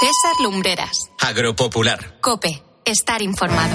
[0.00, 1.10] César Lumbreras.
[1.18, 2.20] Agropopular.
[2.20, 2.62] Cope.
[2.84, 3.74] Estar informado.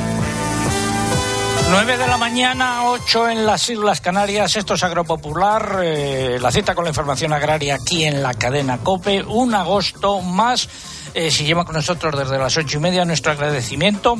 [1.70, 4.56] 9 de la mañana, 8 en las Islas Canarias.
[4.56, 5.82] Esto es Agropopular.
[5.84, 9.24] Eh, la cita con la información agraria aquí en la cadena COPE.
[9.24, 10.70] Un agosto más.
[11.14, 14.16] Eh, si lleva con nosotros desde las ocho y media, nuestro agradecimiento.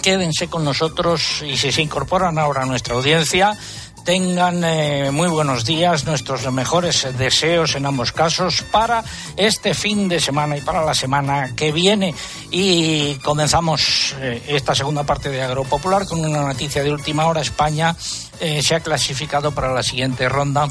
[0.00, 3.58] Quédense con nosotros y si se incorporan ahora a nuestra audiencia,
[4.06, 9.02] tengan eh, muy buenos días, nuestros mejores deseos en ambos casos para
[9.36, 12.14] este fin de semana y para la semana que viene.
[12.52, 17.40] Y comenzamos eh, esta segunda parte de Agropopular con una noticia de última hora.
[17.40, 17.96] España
[18.38, 20.68] eh, se ha clasificado para la siguiente ronda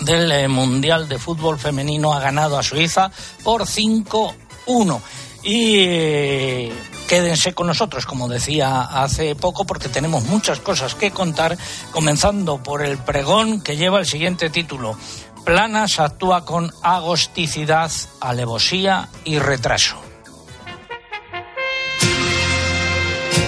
[0.00, 2.14] del Mundial de Fútbol Femenino.
[2.14, 3.12] Ha ganado a Suiza
[3.44, 5.00] por 5-1.
[5.44, 6.72] Y
[7.06, 11.56] quédense con nosotros, como decía hace poco, porque tenemos muchas cosas que contar,
[11.90, 14.96] comenzando por el pregón que lleva el siguiente título.
[15.44, 19.96] Planas actúa con agosticidad, alevosía y retraso.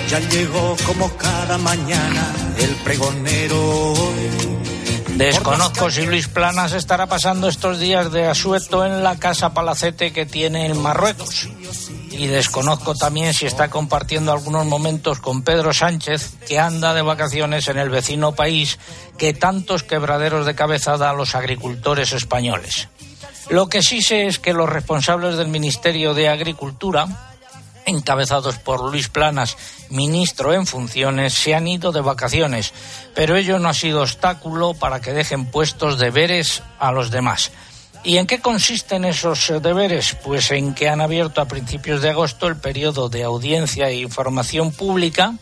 [0.08, 3.94] Ya llegó como cada mañana el pregonero
[5.18, 10.26] Desconozco si Luis Planas estará pasando estos días de asueto en la casa palacete que
[10.26, 11.48] tiene en Marruecos.
[12.18, 17.68] Y desconozco también si está compartiendo algunos momentos con Pedro Sánchez, que anda de vacaciones
[17.68, 18.80] en el vecino país
[19.16, 22.88] que tantos quebraderos de cabeza da a los agricultores españoles.
[23.50, 27.06] Lo que sí sé es que los responsables del Ministerio de Agricultura,
[27.86, 29.56] encabezados por Luis Planas,
[29.88, 32.74] ministro en funciones, se han ido de vacaciones,
[33.14, 37.52] pero ello no ha sido obstáculo para que dejen puestos deberes a los demás.
[38.04, 40.16] ¿Y en qué consisten esos deberes?
[40.24, 44.72] Pues en que han abierto a principios de agosto el periodo de audiencia e información
[44.72, 45.34] pública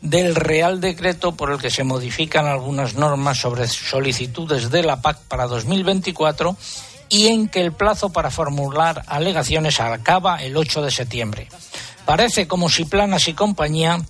[0.00, 5.18] del Real Decreto por el que se modifican algunas normas sobre solicitudes de la PAC
[5.22, 6.56] para 2024
[7.08, 11.48] y en que el plazo para formular alegaciones acaba el 8 de septiembre.
[12.04, 14.00] Parece como si Planas y compañía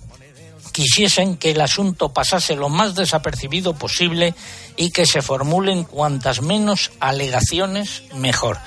[0.77, 4.35] quisiesen que el asunto pasase lo más desapercibido posible
[4.75, 8.59] y que se formulen cuantas menos alegaciones mejor.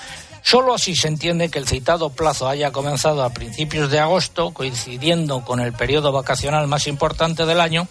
[0.43, 5.45] Solo así se entiende que el citado plazo haya comenzado a principios de agosto, coincidiendo
[5.45, 7.87] con el periodo vacacional más importante del año,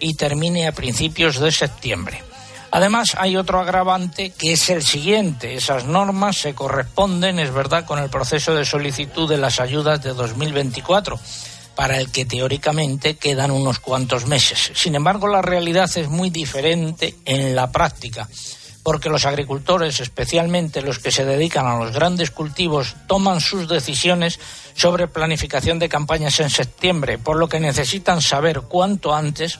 [0.00, 2.24] y termine a principios de septiembre.
[2.72, 5.54] Además, hay otro agravante que es el siguiente.
[5.54, 10.12] Esas normas se corresponden, es verdad, con el proceso de solicitud de las ayudas de
[10.12, 11.20] 2024
[11.74, 14.72] para el que teóricamente quedan unos cuantos meses.
[14.74, 18.28] Sin embargo, la realidad es muy diferente en la práctica,
[18.82, 24.38] porque los agricultores, especialmente los que se dedican a los grandes cultivos, toman sus decisiones
[24.74, 29.58] sobre planificación de campañas en septiembre, por lo que necesitan saber cuanto antes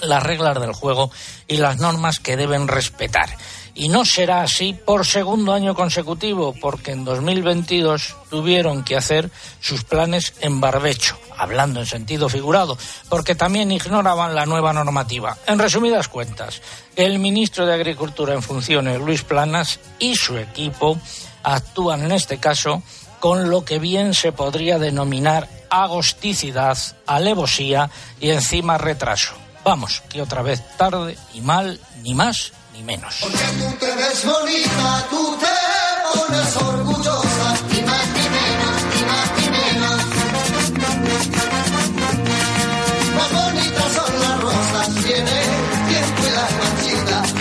[0.00, 1.10] las reglas del juego
[1.46, 3.30] y las normas que deben respetar.
[3.74, 9.84] Y no será así por segundo año consecutivo, porque en 2022 tuvieron que hacer sus
[9.84, 12.76] planes en barbecho, hablando en sentido figurado,
[13.08, 15.38] porque también ignoraban la nueva normativa.
[15.46, 16.60] En resumidas cuentas,
[16.96, 20.98] el ministro de Agricultura en funciones, Luis Planas, y su equipo
[21.42, 22.82] actúan en este caso
[23.20, 27.88] con lo que bien se podría denominar agosticidad, alevosía
[28.20, 29.34] y encima retraso.
[29.64, 33.14] Vamos, que otra vez tarde y mal, ni más ni menos.
[33.20, 35.46] Porque tú te ves bonita, tú te
[36.12, 40.00] pones orgullosa, ni más ni menos, ni más ni menos.
[43.16, 47.34] Más bonitas son las rosas, viene el tiempo y las marchitas.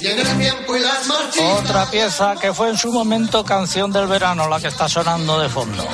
[0.00, 1.60] Viene el tiempo y las marchitas.
[1.60, 5.48] Otra pieza que fue en su momento canción del verano, la que está sonando de
[5.48, 5.86] fondo.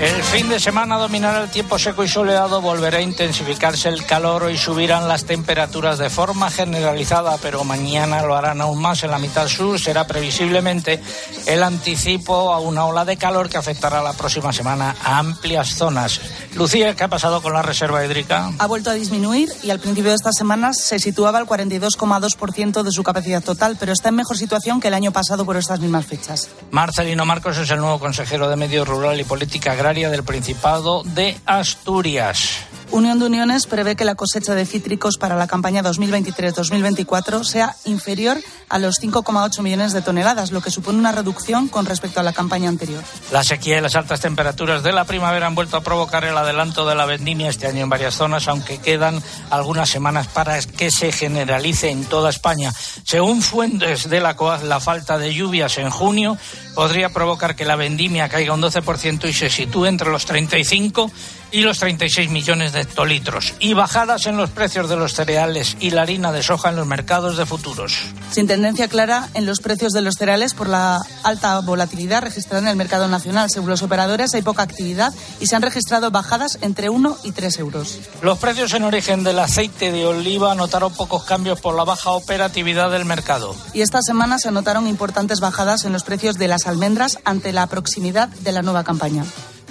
[0.00, 4.50] El fin de semana dominará el tiempo seco y soleado, volverá a intensificarse el calor
[4.50, 9.20] y subirán las temperaturas de forma generalizada, pero mañana lo harán aún más en la
[9.20, 9.78] mitad sur.
[9.78, 11.00] Será previsiblemente
[11.46, 16.20] el anticipo a una ola de calor que afectará la próxima semana a amplias zonas.
[16.56, 18.50] Lucía, ¿qué ha pasado con la reserva hídrica?
[18.58, 22.90] Ha vuelto a disminuir y al principio de estas semanas se situaba al 42,2% de
[22.90, 26.04] su capacidad total, pero está en mejor situación que el año pasado por estas mismas
[26.04, 26.48] fechas.
[26.72, 31.36] Marcelino Marcos es el nuevo consejero de Medio Rural y Política Agraria del Principado de
[31.44, 32.64] Asturias.
[32.94, 38.38] Unión de Uniones prevé que la cosecha de cítricos para la campaña 2023-2024 sea inferior
[38.68, 42.32] a los 5,8 millones de toneladas, lo que supone una reducción con respecto a la
[42.32, 43.02] campaña anterior.
[43.32, 46.86] La sequía y las altas temperaturas de la primavera han vuelto a provocar el adelanto
[46.86, 49.20] de la vendimia este año en varias zonas, aunque quedan
[49.50, 52.72] algunas semanas para que se generalice en toda España.
[53.02, 56.38] Según fuentes de la COAG, la falta de lluvias en junio
[56.76, 61.10] podría provocar que la vendimia caiga un 12% y se sitúe entre los 35
[61.54, 63.54] y los 36 millones de hectolitros.
[63.60, 66.86] Y bajadas en los precios de los cereales y la harina de soja en los
[66.86, 67.94] mercados de futuros.
[68.32, 72.68] Sin tendencia clara en los precios de los cereales por la alta volatilidad registrada en
[72.70, 73.50] el mercado nacional.
[73.50, 77.58] Según los operadores, hay poca actividad y se han registrado bajadas entre 1 y 3
[77.60, 78.00] euros.
[78.20, 82.90] Los precios en origen del aceite de oliva notaron pocos cambios por la baja operatividad
[82.90, 83.54] del mercado.
[83.72, 87.68] Y esta semana se notaron importantes bajadas en los precios de las almendras ante la
[87.68, 89.24] proximidad de la nueva campaña.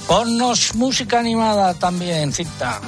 [0.08, 2.82] Ponnos música animada también, cita.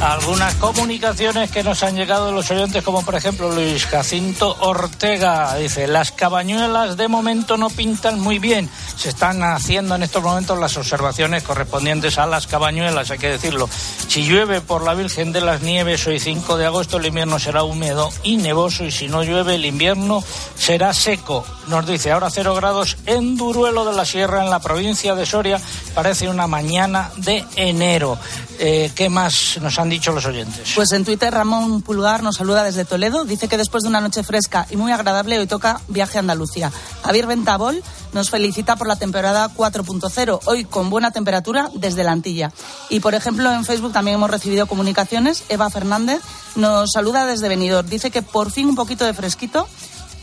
[0.00, 5.56] Algunas comunicaciones que nos han llegado de los oyentes, como por ejemplo Luis Jacinto Ortega,
[5.56, 8.70] dice, las cabañuelas de momento no pintan muy bien.
[8.96, 13.68] Se están haciendo en estos momentos las observaciones correspondientes a las cabañuelas, hay que decirlo.
[14.06, 17.64] Si llueve por la Virgen de las Nieves hoy 5 de agosto, el invierno será
[17.64, 20.22] húmedo y nevoso y si no llueve el invierno
[20.56, 21.44] será seco.
[21.66, 25.60] Nos dice, ahora cero grados en Duruelo de la Sierra, en la provincia de Soria,
[25.94, 28.16] parece una mañana de enero.
[28.60, 30.72] Eh, ¿Qué más nos han dicho los oyentes?
[30.74, 33.24] Pues en Twitter Ramón Pulgar nos saluda desde Toledo.
[33.24, 36.72] Dice que después de una noche fresca y muy agradable hoy toca viaje a Andalucía.
[37.02, 37.82] Javier Ventabol
[38.12, 42.52] nos felicita por la temporada 4.0, hoy con buena temperatura desde la Antilla.
[42.88, 45.44] Y por ejemplo en Facebook también hemos recibido comunicaciones.
[45.48, 46.20] Eva Fernández
[46.56, 47.88] nos saluda desde Benidorm.
[47.88, 49.68] Dice que por fin un poquito de fresquito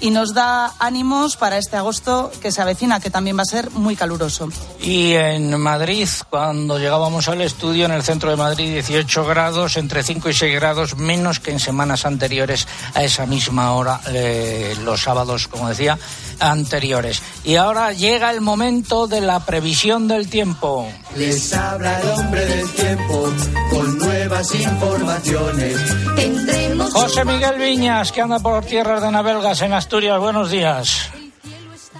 [0.02, 3.72] y nos da ánimos para este agosto que se avecina, que también va a ser
[3.72, 4.50] muy caluroso.
[4.82, 10.04] Y en Madrid, cuando llegábamos al estudio, en el centro de Madrid, 18 grados, entre
[10.04, 15.02] 5 y 6 grados, menos que en semanas anteriores a esa misma hora, eh, los
[15.02, 15.98] sábados, como decía,
[16.40, 17.22] anteriores.
[17.44, 20.88] Y ahora llega el momento de la previsión del tiempo.
[21.16, 23.34] Les habla el hombre del tiempo
[23.72, 25.78] con nuevas informaciones.
[26.16, 30.20] Tendremos José Miguel Viñas, que anda por tierras de Navelgas en Asturias.
[30.20, 31.10] Buenos días.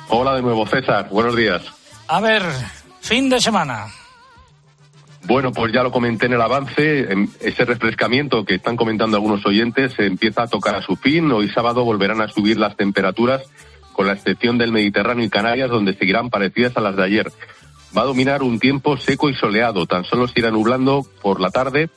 [0.10, 1.10] Hola de nuevo, César.
[1.10, 1.62] Buenos días.
[2.08, 2.44] A ver,
[3.02, 3.88] fin de semana.
[5.28, 9.44] Bueno, pues ya lo comenté en el avance, en ese refrescamiento que están comentando algunos
[9.46, 11.32] oyentes se empieza a tocar a su fin.
[11.32, 13.42] Hoy sábado volverán a subir las temperaturas,
[13.96, 17.32] con la excepción del Mediterráneo y Canarias, donde seguirán parecidas a las de ayer.
[17.98, 21.50] Va a dominar un tiempo seco y soleado, tan solo se irá nublando por la
[21.50, 21.90] tarde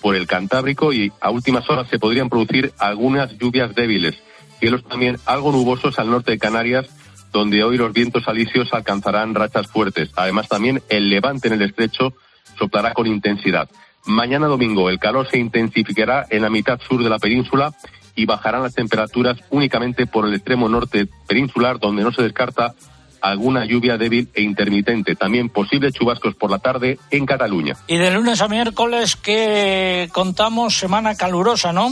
[0.00, 4.14] por el Cantábrico y a últimas horas se podrían producir algunas lluvias débiles.
[4.60, 6.86] Cielos también algo nubosos al norte de Canarias,
[7.32, 10.10] donde hoy los vientos alisios alcanzarán rachas fuertes.
[10.14, 12.12] Además, también el levante en el estrecho
[12.58, 13.68] soplará con intensidad.
[14.04, 17.72] Mañana domingo el calor se intensificará en la mitad sur de la península
[18.14, 22.74] y bajarán las temperaturas únicamente por el extremo norte peninsular, donde no se descarta
[23.20, 25.16] alguna lluvia débil e intermitente.
[25.16, 27.74] También posibles chubascos por la tarde en Cataluña.
[27.86, 31.90] Y de lunes a miércoles que contamos semana calurosa, ¿no?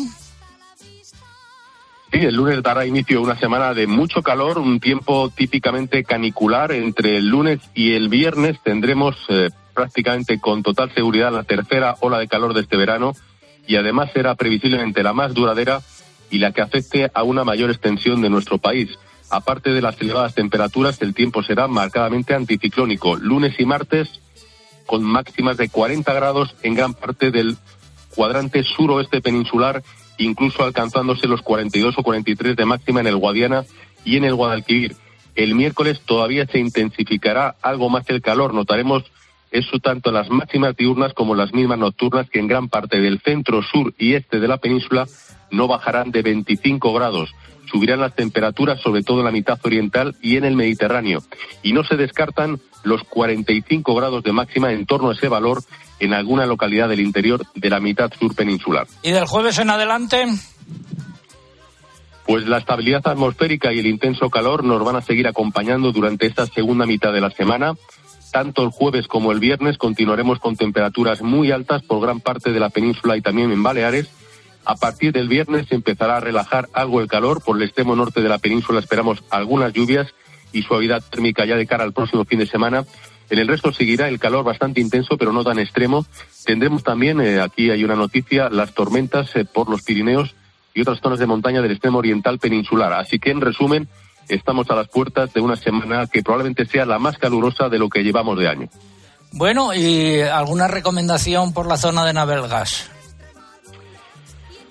[2.12, 6.70] Sí, el lunes dará inicio a una semana de mucho calor, un tiempo típicamente canicular.
[6.72, 12.18] Entre el lunes y el viernes tendremos eh, prácticamente con total seguridad la tercera ola
[12.18, 13.14] de calor de este verano
[13.66, 15.80] y además será previsiblemente la más duradera
[16.32, 18.98] y la que afecte a una mayor extensión de nuestro país.
[19.30, 23.16] Aparte de las elevadas temperaturas, el tiempo será marcadamente anticiclónico.
[23.16, 24.20] Lunes y martes
[24.86, 27.56] con máximas de 40 grados en gran parte del
[28.14, 29.82] cuadrante suroeste peninsular,
[30.18, 33.64] incluso alcanzándose los 42 o 43 de máxima en el Guadiana
[34.04, 34.96] y en el Guadalquivir.
[35.34, 38.54] El miércoles todavía se intensificará algo más el calor.
[38.54, 39.04] Notaremos
[39.50, 43.00] eso tanto en las máximas diurnas como en las mismas nocturnas que en gran parte
[43.00, 45.06] del centro, sur y este de la península
[45.52, 47.32] no bajarán de 25 grados.
[47.70, 51.22] Subirán las temperaturas sobre todo en la mitad oriental y en el Mediterráneo.
[51.62, 55.62] Y no se descartan los 45 grados de máxima en torno a ese valor
[56.00, 58.86] en alguna localidad del interior de la mitad sur peninsular.
[59.02, 60.26] Y del jueves en adelante,
[62.26, 66.46] Pues la estabilidad atmosférica y el intenso calor nos van a seguir acompañando durante esta
[66.46, 67.74] segunda mitad de la semana.
[68.32, 72.60] Tanto el jueves como el viernes continuaremos con temperaturas muy altas por gran parte de
[72.60, 74.08] la península y también en Baleares.
[74.64, 77.42] A partir del viernes empezará a relajar algo el calor.
[77.42, 80.14] Por el extremo norte de la península esperamos algunas lluvias
[80.52, 82.84] y suavidad térmica ya de cara al próximo fin de semana.
[83.30, 86.04] En el resto seguirá el calor bastante intenso, pero no tan extremo.
[86.44, 90.34] Tendremos también, eh, aquí hay una noticia, las tormentas eh, por los Pirineos
[90.74, 92.92] y otras zonas de montaña del extremo oriental peninsular.
[92.92, 93.88] Así que, en resumen,
[94.28, 97.88] estamos a las puertas de una semana que probablemente sea la más calurosa de lo
[97.88, 98.68] que llevamos de año.
[99.32, 102.91] bueno, y alguna recomendación por la zona de Navelgas.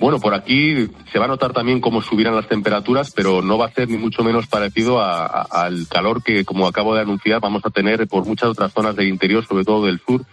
[0.02, 3.68] Bueno, por aquí se va a notar también cómo subirán las temperaturas, pero no va
[3.68, 7.40] a ser ni mucho menos parecido a- a- al calor que, como acabo de anunciar,
[7.40, 10.26] vamos a tener por muchas otras zonas del interior, sobre todo del sur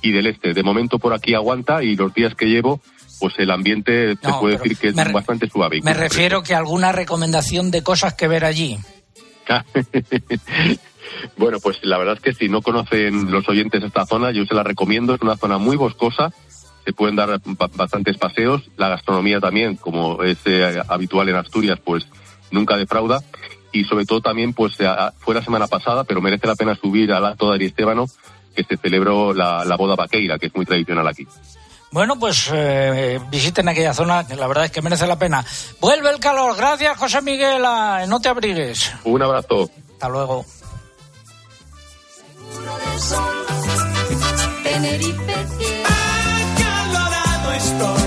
[0.00, 0.54] y del este.
[0.54, 2.80] De momento por aquí aguanta y los días que llevo
[3.20, 5.82] pues el ambiente se No, puede decir que es bastante suave.
[5.82, 8.78] Me refiero que alguna recomendación de cosas que ver allí.
[11.36, 14.54] bueno, pues la verdad es que si no conocen los oyentes esta zona, yo se
[14.54, 15.14] la recomiendo.
[15.14, 16.32] Es una zona muy boscosa,
[16.90, 18.62] se pueden dar ba- bastantes paseos.
[18.76, 22.04] La gastronomía también, como es eh, habitual en Asturias, pues
[22.50, 23.20] nunca defrauda.
[23.72, 24.74] Y sobre todo también, pues
[25.20, 28.06] fue la semana pasada, pero merece la pena subir al acto de Aristébano,
[28.56, 31.26] que se celebró la, la boda vaqueira, que es muy tradicional aquí.
[31.92, 35.44] Bueno, pues eh, visiten aquella zona, que la verdad es que merece la pena.
[35.80, 38.92] Vuelve el calor, gracias José Miguel, ah, no te abrigues.
[39.04, 39.70] Un abrazo.
[39.92, 40.44] Hasta luego.
[47.60, 47.99] Estoy,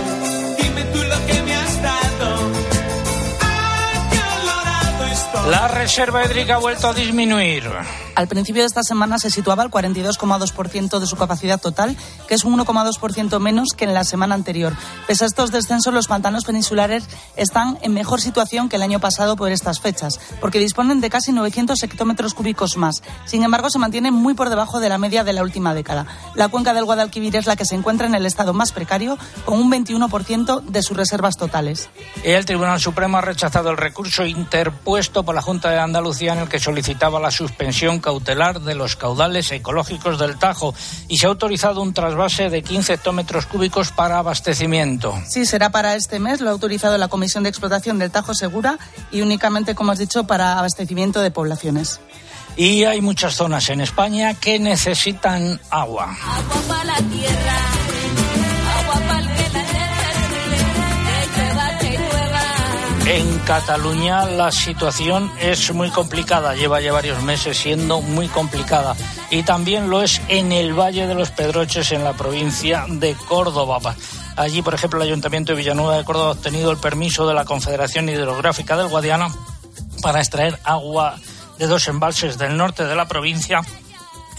[5.50, 7.70] La reserva hídrica ha vuelto a disminuir.
[8.16, 11.98] Al principio de esta semana se situaba al 42,2% de su capacidad total,
[12.28, 14.74] que es un 1,2% menos que en la semana anterior.
[15.06, 19.36] Pese a estos descensos, los pantanos peninsulares están en mejor situación que el año pasado
[19.36, 23.02] por estas fechas, porque disponen de casi 900 hectómetros cúbicos más.
[23.26, 26.06] Sin embargo, se mantienen muy por debajo de la media de la última década.
[26.36, 29.60] La cuenca del Guadalquivir es la que se encuentra en el estado más precario, con
[29.60, 31.90] un 21% de sus reservas totales.
[32.24, 36.50] El Tribunal Supremo ha rechazado el recurso interpuesto por la Junta de Andalucía en el
[36.50, 40.74] que solicitaba la suspensión cautelar de los caudales ecológicos del Tajo
[41.08, 45.14] y se ha autorizado un trasvase de 15 hectómetros cúbicos para abastecimiento.
[45.28, 46.42] Sí, será para este mes.
[46.42, 48.78] Lo ha autorizado la Comisión de Explotación del Tajo Segura
[49.12, 52.00] y únicamente, como has dicho, para abastecimiento de poblaciones.
[52.56, 56.16] Y hay muchas zonas en España que necesitan agua.
[56.24, 57.58] Agua para la tierra,
[63.06, 68.96] En Cataluña la situación es muy complicada, lleva ya varios meses siendo muy complicada.
[69.30, 73.96] Y también lo es en el Valle de los Pedroches, en la provincia de Córdoba.
[74.38, 77.44] Allí, por ejemplo, el Ayuntamiento de Villanueva de Córdoba ha obtenido el permiso de la
[77.44, 79.28] Confederación Hidrográfica del Guadiana
[80.02, 81.16] para extraer agua
[81.60, 83.62] de dos embalses del norte de la provincia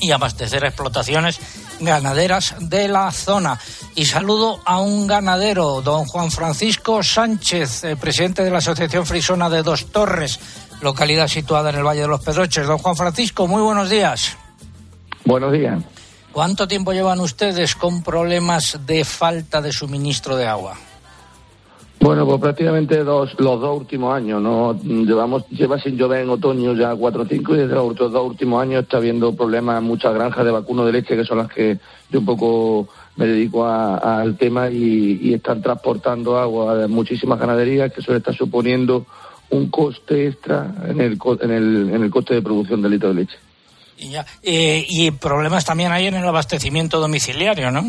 [0.00, 1.38] y abastecer explotaciones
[1.80, 3.58] ganaderas de la zona.
[3.94, 9.48] Y saludo a un ganadero, don Juan Francisco Sánchez, eh, presidente de la Asociación Frisona
[9.50, 10.40] de Dos Torres,
[10.80, 12.66] localidad situada en el Valle de los Pedroches.
[12.66, 14.36] Don Juan Francisco, muy buenos días.
[15.24, 15.82] Buenos días.
[16.32, 20.76] ¿Cuánto tiempo llevan ustedes con problemas de falta de suministro de agua?
[22.04, 24.78] Bueno, pues prácticamente dos, los dos últimos años, ¿no?
[24.82, 28.60] Llevamos, lleva sin llover en otoño ya cuatro o cinco y desde los dos últimos
[28.62, 31.78] años está habiendo problemas en muchas granjas de vacuno de leche, que son las que
[32.10, 37.90] yo un poco me dedico a- al tema y, están transportando agua de muchísimas ganaderías,
[37.90, 39.06] que eso le está suponiendo
[39.48, 43.14] un coste extra en el, en el, en el coste de producción del litro de
[43.14, 43.38] leche.
[43.96, 44.26] Y, ya.
[44.42, 47.82] Eh, y problemas también hay en el abastecimiento domiciliario, ¿no?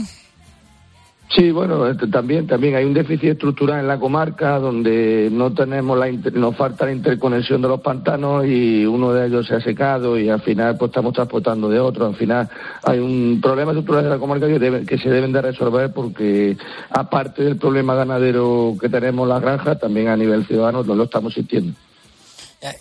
[1.27, 5.97] Sí, bueno, este, también también hay un déficit estructural en la comarca donde no tenemos
[5.97, 9.59] la inter- nos falta la interconexión de los pantanos y uno de ellos se ha
[9.59, 12.05] secado y al final pues estamos transportando de otro.
[12.05, 12.47] Al final
[12.83, 16.55] hay un problema estructural de la comarca que, que se deben de resolver porque
[16.91, 21.03] aparte del problema ganadero que tenemos en las granjas, también a nivel ciudadano no lo
[21.05, 21.73] estamos sintiendo.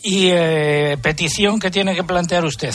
[0.02, 2.72] Y eh, petición que tiene que plantear usted.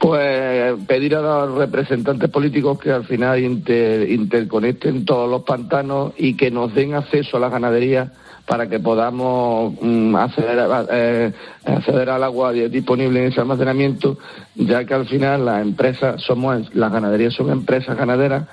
[0.00, 6.38] Pues pedir a los representantes políticos que al final inter- interconecten todos los pantanos y
[6.38, 8.08] que nos den acceso a las ganaderías
[8.46, 10.58] para que podamos mm, acceder,
[10.90, 11.32] eh,
[11.66, 14.16] acceder al agua di- disponible en ese almacenamiento,
[14.54, 18.44] ya que al final las empresas somos, las ganaderías son empresas ganaderas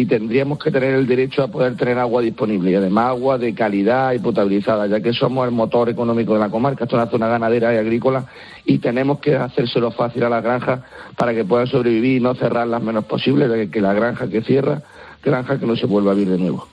[0.00, 3.54] y tendríamos que tener el derecho a poder tener agua disponible y además agua de
[3.54, 7.10] calidad y potabilizada, ya que somos el motor económico de la comarca, esto es una
[7.10, 8.24] zona ganadera y agrícola
[8.64, 10.80] y tenemos que hacérselo fácil a las granjas
[11.16, 14.80] para que puedan sobrevivir y no cerrarlas menos posible, de que la granja que cierra,
[15.22, 16.66] granja que no se vuelva a abrir de nuevo.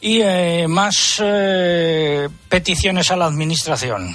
[0.00, 4.08] Y eh, más eh, peticiones a la Administración.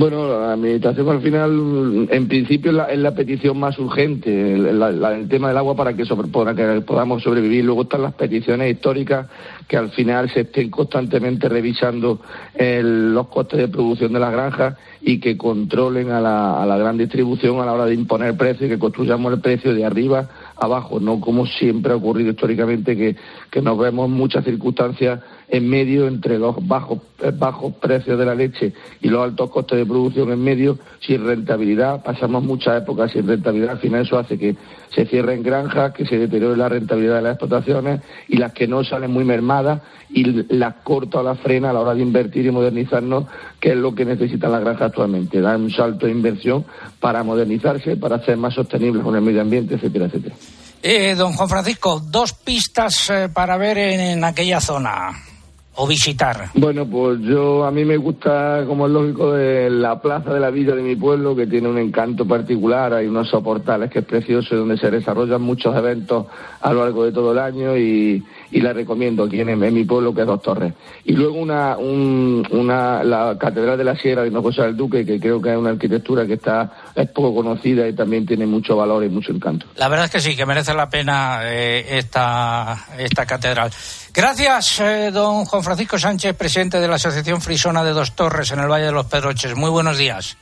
[0.00, 4.78] Bueno, la administración al final, en principio, es la, es la petición más urgente, el,
[4.78, 7.66] la- el tema del agua para que, sobre- para que podamos sobrevivir.
[7.66, 9.26] Luego están las peticiones históricas
[9.68, 12.18] que al final se estén constantemente revisando
[12.54, 17.60] el- los costes de producción de las granjas y que controlen a la, gran distribución
[17.60, 21.20] a la hora de imponer precios y que construyamos el precio de arriba abajo, no
[21.20, 23.16] como siempre ha ocurrido históricamente que,
[23.50, 28.34] que nos vemos muchas circunstancias en medio entre los bajos, eh, bajos precios de la
[28.34, 33.26] leche y los altos costes de producción en medio, sin rentabilidad, pasamos muchas épocas sin
[33.26, 34.56] rentabilidad, al final eso hace que
[34.94, 38.84] se cierren granjas, que se deteriore la rentabilidad de las explotaciones y las que no
[38.84, 42.50] salen muy mermadas y las corta o las frena a la hora de invertir y
[42.50, 43.24] modernizarnos,
[43.58, 46.64] que es lo que necesitan las granjas actualmente, dar un salto de inversión
[47.00, 50.34] para modernizarse, para ser más sostenibles con el medio ambiente, etcétera, etcétera.
[50.82, 55.12] Eh, don Juan Francisco, dos pistas eh, para ver en aquella zona
[55.76, 56.50] o visitar.
[56.54, 60.50] Bueno, pues yo a mí me gusta, como es lógico, de la plaza de la
[60.50, 62.92] villa de mi pueblo, que tiene un encanto particular.
[62.92, 66.26] Hay unos soportales que es precioso, donde se desarrollan muchos eventos
[66.60, 69.84] a lo largo de todo el año y, y la recomiendo aquí en, en mi
[69.84, 70.72] pueblo, que es Dos Torres.
[71.04, 75.20] Y luego una, un- una, la Catedral de la Sierra de Hinojosa del Duque, que
[75.20, 79.04] creo que es una arquitectura que está es poco conocida y también tiene mucho valor
[79.04, 79.66] y mucho encanto.
[79.76, 83.70] La verdad es que sí, que merece la pena eh, esta, esta catedral.
[84.12, 88.58] Gracias, eh, don Juan Francisco Sánchez, presidente de la Asociación Frisona de Dos Torres en
[88.60, 89.54] el Valle de los Pedroches.
[89.56, 90.36] Muy buenos días.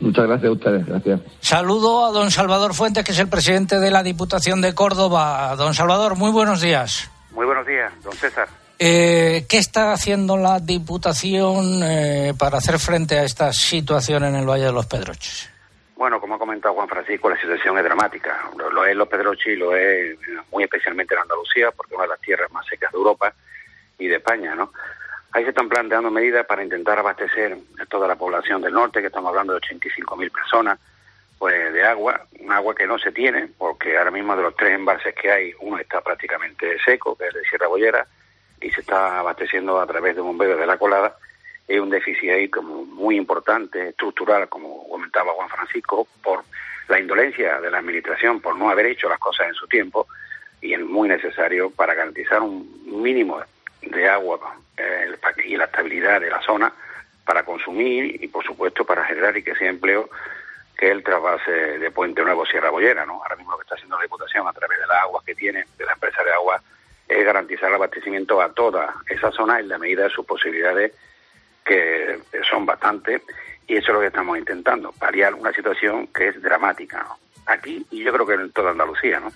[0.00, 1.20] Muchas gracias a ustedes, gracias.
[1.40, 5.54] Saludo a don Salvador Fuentes, que es el presidente de la Diputación de Córdoba.
[5.56, 7.08] Don Salvador, muy buenos días.
[7.32, 8.48] Muy buenos días, don César.
[8.78, 14.46] Eh, ¿Qué está haciendo la Diputación eh, para hacer frente a esta situación en el
[14.46, 15.50] Valle de los Pedroches?
[15.96, 18.50] Bueno, como ha comentado Juan Francisco, la situación es dramática.
[18.58, 20.18] Lo, lo es en los Pedroches y lo es eh,
[20.50, 23.32] muy especialmente en Andalucía, porque es una de las tierras más secas de Europa
[23.98, 24.72] y de España, ¿no?
[25.30, 29.06] Ahí se están planteando medidas para intentar abastecer a toda la población del norte, que
[29.06, 30.78] estamos hablando de 85.000 personas,
[31.42, 34.76] pues de agua, un agua que no se tiene, porque ahora mismo de los tres
[34.76, 38.06] embalses que hay, uno está prácticamente seco, que es de Sierra Bollera,
[38.60, 41.16] y se está abasteciendo a través de bomberos de la colada.
[41.68, 46.44] Hay un déficit ahí como muy importante, estructural, como comentaba Juan Francisco, por
[46.86, 50.06] la indolencia de la administración, por no haber hecho las cosas en su tiempo,
[50.60, 53.42] y es muy necesario para garantizar un mínimo
[53.80, 54.38] de agua
[54.76, 55.10] eh,
[55.44, 56.72] y la estabilidad de la zona
[57.24, 60.08] para consumir y, por supuesto, para generar y empleo,
[60.82, 63.22] que el trasvase de Puente Nuevo Sierra Bollera, ¿no?
[63.22, 65.64] Ahora mismo lo que está haciendo la Diputación a través de las aguas que tiene,
[65.78, 66.60] de la empresa de agua,
[67.06, 70.92] es garantizar el abastecimiento a toda esa zona en la medida de sus posibilidades,
[71.64, 72.18] que
[72.50, 73.22] son bastantes,
[73.68, 77.16] y eso es lo que estamos intentando, paliar una situación que es dramática, ¿no?
[77.46, 79.30] Aquí y yo creo que en toda Andalucía, ¿no?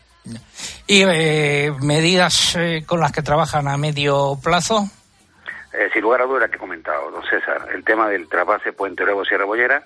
[0.88, 4.82] ¿Y eh, medidas eh, con las que trabajan a medio plazo?
[5.72, 9.04] Eh, sin lugar a dudas que he comentado, don César, el tema del trasvase Puente
[9.04, 9.84] Nuevo Sierra Bollera,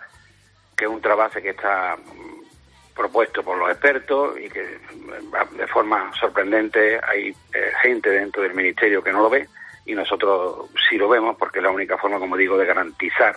[0.81, 5.67] que es un trasvase que está mm, propuesto por los expertos y que mm, de
[5.67, 9.47] forma sorprendente hay eh, gente dentro del ministerio que no lo ve
[9.85, 13.37] y nosotros sí lo vemos porque es la única forma, como digo, de garantizar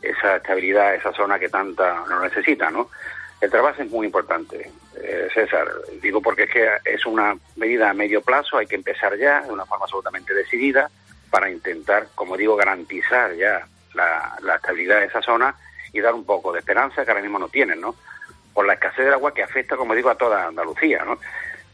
[0.00, 2.88] esa estabilidad, esa zona que tanta lo necesita, ¿no?
[3.40, 4.70] El trasvase es muy importante,
[5.02, 5.66] eh, César.
[6.00, 9.50] Digo porque es que es una medida a medio plazo, hay que empezar ya de
[9.50, 10.88] una forma absolutamente decidida
[11.30, 15.56] para intentar, como digo, garantizar ya la, la estabilidad de esa zona
[15.94, 17.94] y dar un poco de esperanza que ahora mismo no tienen, ¿no?
[18.52, 21.18] Por la escasez del agua que afecta, como digo, a toda Andalucía, ¿no?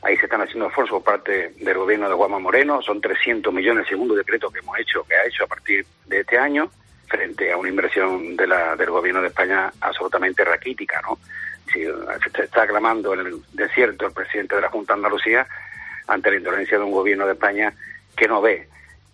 [0.02, 3.88] Ahí se están haciendo esfuerzos por parte del gobierno de Guama Moreno, son 300 millones
[3.88, 6.70] segundo decreto que hemos hecho, que ha hecho a partir de este año,
[7.08, 11.18] frente a una inversión de la, del gobierno de España absolutamente raquítica, ¿no?
[11.72, 15.46] Si se está aclamando en el desierto el presidente de la Junta de Andalucía
[16.06, 17.72] ante la indolencia de un gobierno de España
[18.16, 18.68] que no ve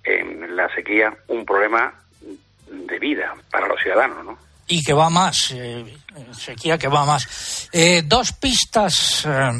[0.04, 1.92] en la sequía un problema
[2.68, 4.38] de vida para los ciudadanos, ¿no?
[4.68, 5.96] Y que va más, eh,
[6.32, 7.68] sequía que va más.
[7.72, 9.50] Eh, dos pistas eh,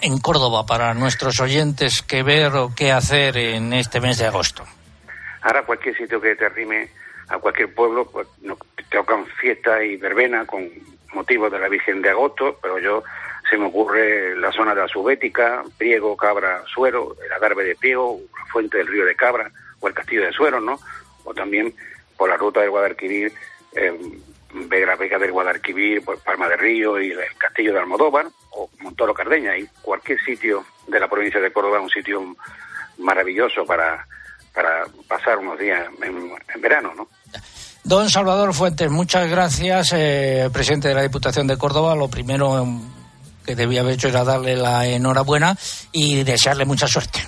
[0.00, 4.64] en Córdoba para nuestros oyentes que ver o qué hacer en este mes de agosto.
[5.42, 6.88] Ahora cualquier sitio que te arrime
[7.28, 8.58] a cualquier pueblo, pues nos
[8.90, 10.68] tocan fiestas y verbena con
[11.12, 13.02] motivo de la Virgen de Agosto, pero yo
[13.48, 18.20] se me ocurre la zona de la Subética, Priego, Cabra, Suero, el Adarve de Priego,
[18.38, 20.78] la fuente del río de Cabra o el castillo de Suero, ¿no?
[21.24, 21.74] O también
[22.16, 23.32] por la ruta del Guadalquivir,
[23.78, 23.92] eh,
[24.52, 29.12] Vega, Vega del Guadalquivir, pues Palma de Río y el castillo de Almodóvar o Montoro
[29.12, 32.34] Cardeña y cualquier sitio de la provincia de Córdoba un sitio
[32.98, 34.06] maravilloso para,
[34.54, 37.08] para pasar unos días en, en verano, ¿no?
[37.84, 41.94] Don Salvador Fuentes, muchas gracias, eh, presidente de la Diputación de Córdoba.
[41.94, 42.66] Lo primero
[43.46, 45.56] que debía haber hecho era darle la enhorabuena
[45.90, 47.20] y desearle mucha suerte.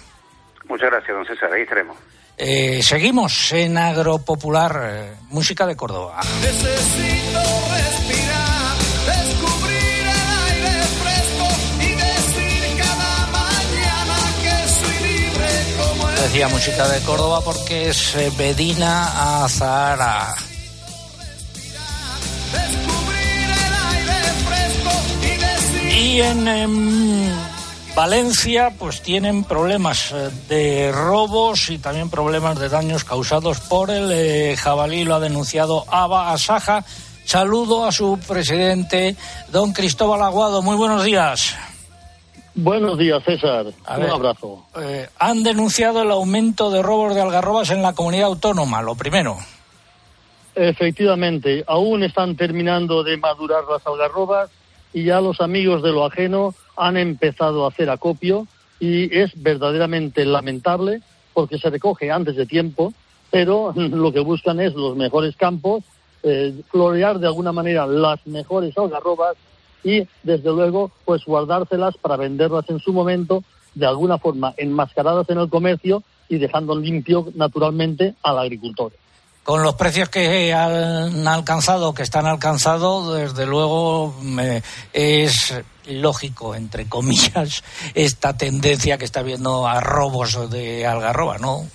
[0.69, 1.51] Muchas gracias, don César.
[1.53, 1.97] Ahí estaremos.
[2.43, 6.23] Eh, seguimos en Agropopular, eh, música de Córdoba.
[6.41, 10.17] Necesito respirar, descubrir el
[10.49, 11.49] aire fresco
[11.81, 18.15] y decir cada mañana que soy libre como el Decía música de Córdoba porque es
[18.15, 19.47] eh, Bedina
[23.93, 24.93] aire fresco
[25.95, 27.50] y en em,
[27.95, 34.11] Valencia pues tienen problemas eh, de robos y también problemas de daños causados por el
[34.13, 36.85] eh, jabalí, lo ha denunciado Aba Asaja.
[37.25, 39.17] Saludo a su presidente,
[39.53, 40.63] don Cristóbal Aguado.
[40.63, 41.57] Muy buenos días.
[42.55, 43.67] Buenos días, César.
[43.85, 44.11] A Un ver.
[44.11, 44.65] abrazo.
[44.81, 49.37] Eh, han denunciado el aumento de robos de algarrobas en la comunidad autónoma, lo primero.
[50.55, 54.51] Efectivamente, aún están terminando de madurar las algarrobas
[54.93, 58.47] y ya los amigos de lo ajeno han empezado a hacer acopio
[58.79, 62.93] y es verdaderamente lamentable porque se recoge antes de tiempo,
[63.31, 65.85] pero lo que buscan es los mejores campos,
[66.23, 69.37] eh, florear de alguna manera las mejores algarrobas
[69.83, 73.43] y desde luego pues guardárselas para venderlas en su momento
[73.75, 78.93] de alguna forma enmascaradas en el comercio y dejando limpio naturalmente al agricultor.
[79.43, 84.15] Con los precios que han alcanzado, que están alcanzado, desde luego
[84.93, 85.55] es
[85.87, 91.67] lógico, entre comillas, esta tendencia que está habiendo a robos de algarroba, ¿no?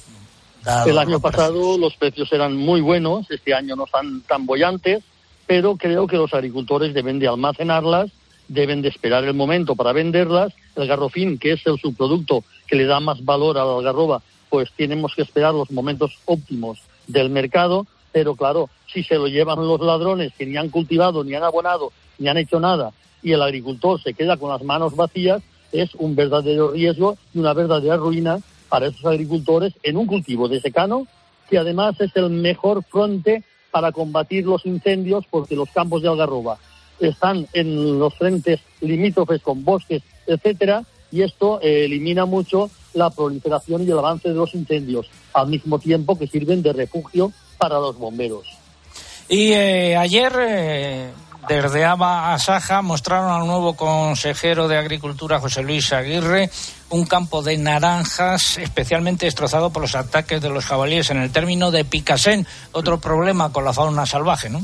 [0.88, 5.04] el año pasado los precios eran muy buenos, este año no están tan bollantes,
[5.46, 8.10] pero creo que los agricultores deben de almacenarlas,
[8.48, 10.54] deben de esperar el momento para venderlas.
[10.76, 14.72] El garrofín, que es el subproducto que le da más valor a la algarroba, pues
[14.76, 19.80] tenemos que esperar los momentos óptimos del mercado, pero claro, si se lo llevan los
[19.82, 22.92] ladrones que ni han cultivado, ni han abonado, ni han hecho nada,
[23.22, 25.42] y el agricultor se queda con las manos vacías,
[25.72, 28.40] es un verdadero riesgo y una verdadera ruina
[28.70, 31.08] para esos agricultores en un cultivo de secano,
[31.50, 36.58] que además es el mejor fronte para combatir los incendios, porque los campos de algarroba
[37.00, 43.84] están en los frentes limítrofes con bosques, etcétera, y esto eh, elimina mucho la proliferación
[43.84, 47.98] y el avance de los incendios, al mismo tiempo que sirven de refugio para los
[47.98, 48.46] bomberos.
[49.28, 51.10] Y eh, ayer, eh,
[51.48, 56.50] desde Aba a Saja, mostraron al nuevo consejero de Agricultura, José Luis Aguirre,
[56.90, 61.72] un campo de naranjas especialmente destrozado por los ataques de los jabalíes en el término
[61.72, 64.62] de Picasen, otro problema con la fauna salvaje, ¿no?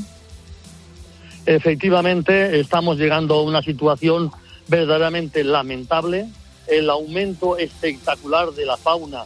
[1.45, 4.31] Efectivamente, estamos llegando a una situación
[4.71, 6.29] verdaderamente lamentable.
[6.65, 9.25] El aumento espectacular de la fauna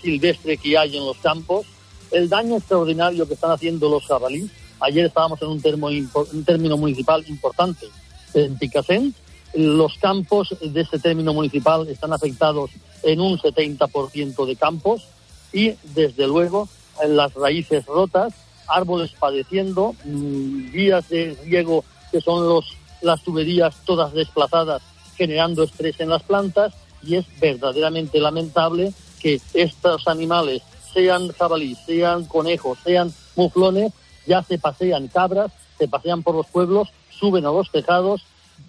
[0.00, 1.66] silvestre que hay en los campos,
[2.12, 4.50] el daño extraordinario que están haciendo los jabalíes.
[4.78, 7.86] Ayer estábamos en un, término municipal importante
[8.34, 9.14] en Picasen.
[9.54, 12.70] Los campos de este término municipal están afectados
[13.02, 15.08] en un 70% de campos
[15.52, 16.68] y, desde luego,
[17.02, 18.34] en las raíces rotas,
[18.68, 24.82] árboles padeciendo, mm, vías de riego que son los, las tuberías todas desplazadas,
[25.16, 32.24] generando estrés en las plantas y es verdaderamente lamentable que estos animales, sean jabalíes, sean
[32.24, 33.92] conejos, sean muflones,
[34.26, 38.22] ya se pasean cabras, se pasean por los pueblos, suben a los tejados,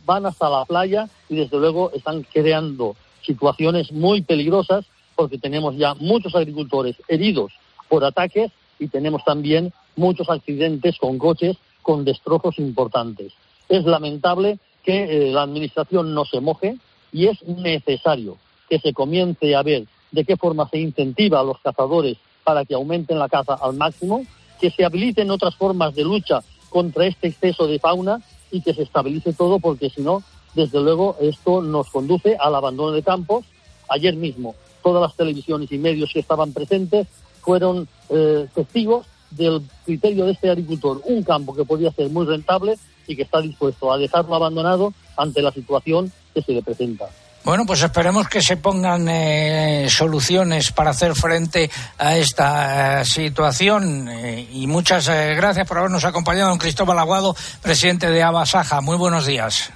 [0.06, 5.95] van hasta la playa y desde luego están creando situaciones muy peligrosas porque tenemos ya
[5.95, 7.52] muchos agricultores heridos
[7.89, 13.34] por ataques y tenemos también muchos accidentes con coches con destrozos importantes.
[13.69, 16.77] Es lamentable que eh, la Administración no se moje
[17.12, 18.38] y es necesario
[18.69, 22.75] que se comience a ver de qué forma se incentiva a los cazadores para que
[22.75, 24.25] aumenten la caza al máximo,
[24.60, 28.84] que se habiliten otras formas de lucha contra este exceso de fauna y que se
[28.84, 30.23] estabilice todo porque si no,
[30.56, 33.45] desde luego, esto nos conduce al abandono de campos.
[33.89, 37.08] Ayer mismo todas las televisiones y medios que estaban presentes
[37.41, 42.78] fueron eh, testigos del criterio de este agricultor, un campo que podía ser muy rentable
[43.08, 47.08] y que está dispuesto a dejarlo abandonado ante la situación que se le presenta.
[47.48, 54.10] Bueno, pues esperemos que se pongan eh, soluciones para hacer frente a esta eh, situación.
[54.10, 58.82] Eh, y muchas gracias por habernos acompañado, don Cristóbal Aguado, presidente de Abasaja.
[58.82, 59.72] Muy buenos días.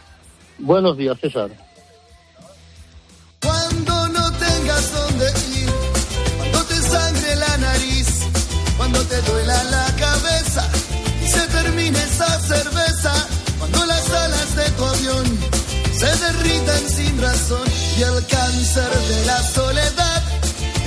[0.59, 1.49] Buenos días, César.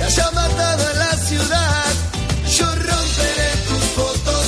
[0.05, 1.85] La ciudad.
[2.57, 4.45] Yo romperé tus fotos,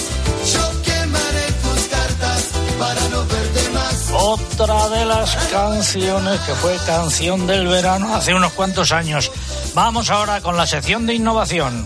[0.54, 2.44] yo quemaré tus cartas
[2.78, 4.10] para no verte más.
[4.14, 9.32] Otra de las canciones que fue canción del verano hace unos cuantos años.
[9.74, 11.86] Vamos ahora con la sección de innovación.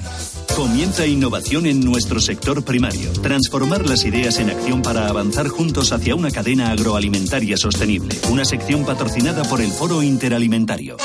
[0.56, 3.14] Comienza innovación en nuestro sector primario.
[3.14, 8.20] Transformar las ideas en acción para avanzar juntos hacia una cadena agroalimentaria sostenible.
[8.30, 10.98] Una sección patrocinada por el Foro Interalimentario.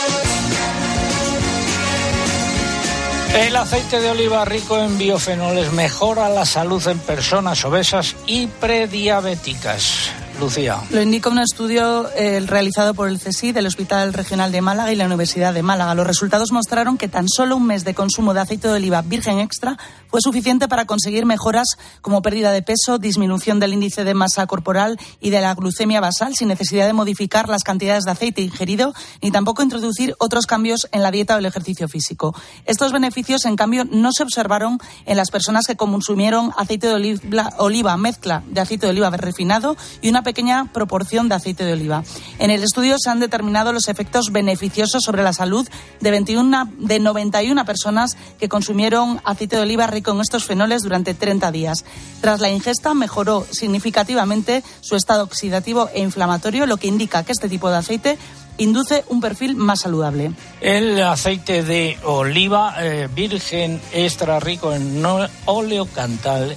[3.36, 10.10] El aceite de oliva rico en biofenoles mejora la salud en personas obesas y prediabéticas.
[10.40, 10.82] Lucía.
[10.90, 14.96] Lo indica un estudio eh, realizado por el CSI del Hospital Regional de Málaga y
[14.96, 15.94] la Universidad de Málaga.
[15.94, 19.38] Los resultados mostraron que tan solo un mes de consumo de aceite de oliva virgen
[19.38, 21.66] extra fue suficiente para conseguir mejoras
[22.00, 26.34] como pérdida de peso, disminución del índice de masa corporal y de la glucemia basal
[26.34, 31.02] sin necesidad de modificar las cantidades de aceite ingerido ni tampoco introducir otros cambios en
[31.02, 32.34] la dieta o el ejercicio físico.
[32.64, 37.52] Estos beneficios, en cambio, no se observaron en las personas que consumieron aceite de oliva,
[37.58, 42.02] oliva mezcla de aceite de oliva refinado y una pequeña proporción de aceite de oliva.
[42.40, 45.68] En el estudio se han determinado los efectos beneficiosos sobre la salud
[46.00, 51.14] de, 21, de 91 personas que consumieron aceite de oliva rico en estos fenoles durante
[51.14, 51.84] 30 días.
[52.20, 57.48] Tras la ingesta mejoró significativamente su estado oxidativo e inflamatorio, lo que indica que este
[57.48, 58.18] tipo de aceite
[58.58, 60.32] induce un perfil más saludable.
[60.60, 65.04] El aceite de oliva eh, virgen extra rico en
[65.44, 66.56] óleo cantal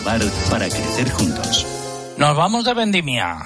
[0.03, 1.65] Para crecer juntos.
[2.17, 3.37] Nos vamos de vendimia.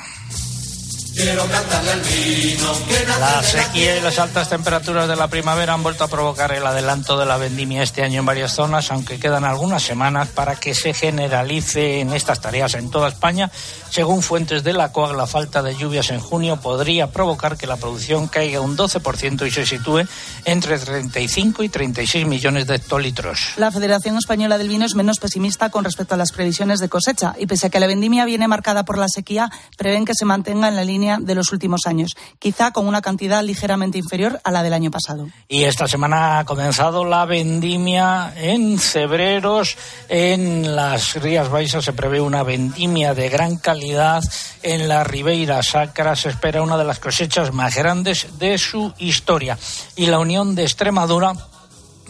[1.15, 5.82] Quiero cantarle al vino que La sequía y las altas temperaturas de la primavera han
[5.82, 9.45] vuelto a provocar el adelanto de la vendimia este año en varias zonas, aunque quedan
[9.45, 13.49] algunas semanas para que se generalice en estas tareas en toda España.
[13.89, 17.78] Según fuentes de la COAG, la falta de lluvias en junio podría provocar que la
[17.78, 20.01] producción caiga un 12% y se sitúe
[20.43, 23.54] entre 35 y 36 millones de hectolitros.
[23.56, 27.36] La Federación Española del Vino es menos pesimista con respecto a las previsiones de cosecha
[27.39, 30.67] y pese a que la vendimia viene marcada por la sequía, prevén que se mantenga
[30.67, 34.63] en la línea de los últimos años, quizá con una cantidad ligeramente inferior a la
[34.63, 35.27] del año pasado.
[35.47, 39.77] Y esta semana ha comenzado la vendimia en Cebreros.
[40.09, 44.23] En las Rías Baixas se prevé una vendimia de gran calidad.
[44.63, 49.57] En la Ribeira Sacra se espera una de las cosechas más grandes de su historia.
[49.95, 51.33] Y la Unión de Extremadura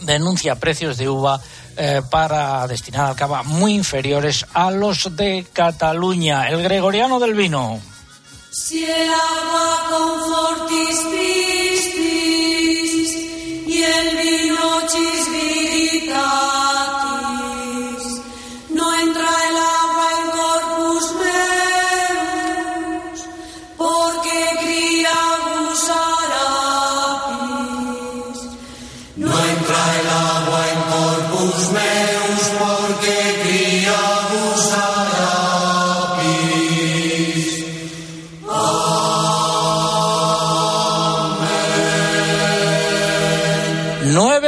[0.02, 1.40] denuncia precios de uva
[1.76, 6.48] eh, para destinar al cava muy inferiores a los de Cataluña.
[6.48, 7.80] El gregoriano del vino.
[8.58, 13.10] Si el agua con fortis piscis
[13.68, 16.65] y el vino chisviritatis,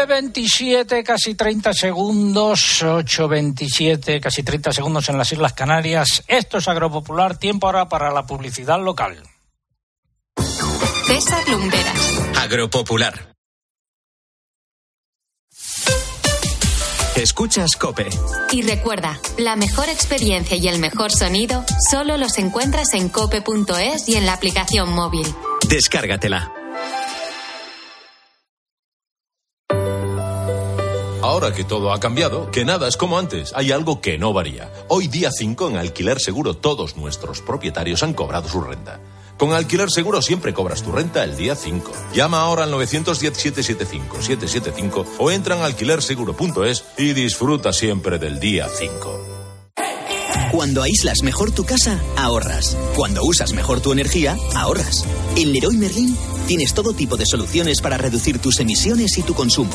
[0.09, 6.25] 9.27, casi 30 segundos, 8.27, casi 30 segundos en las Islas Canarias.
[6.27, 9.23] Esto es Agropopular, tiempo ahora para la publicidad local.
[11.07, 12.21] César Lumberas.
[12.38, 13.35] Agropopular.
[17.16, 18.09] Escuchas Cope.
[18.53, 24.14] Y recuerda, la mejor experiencia y el mejor sonido solo los encuentras en cope.es y
[24.14, 25.27] en la aplicación móvil.
[25.68, 26.58] Descárgatela.
[31.22, 34.72] Ahora que todo ha cambiado, que nada es como antes, hay algo que no varía.
[34.88, 39.00] Hoy día 5 en Alquiler Seguro todos nuestros propietarios han cobrado su renta.
[39.37, 41.90] Con Alquiler Seguro siempre cobras tu renta el día 5.
[42.14, 49.38] Llama ahora al 910-775-775 o entra en alquilerseguro.es y disfruta siempre del día 5.
[50.52, 52.76] Cuando aíslas mejor tu casa, ahorras.
[52.96, 55.04] Cuando usas mejor tu energía, ahorras.
[55.37, 56.16] En Leroy Merlin
[56.48, 59.70] tienes todo tipo de soluciones para reducir tus emisiones y tu consumo.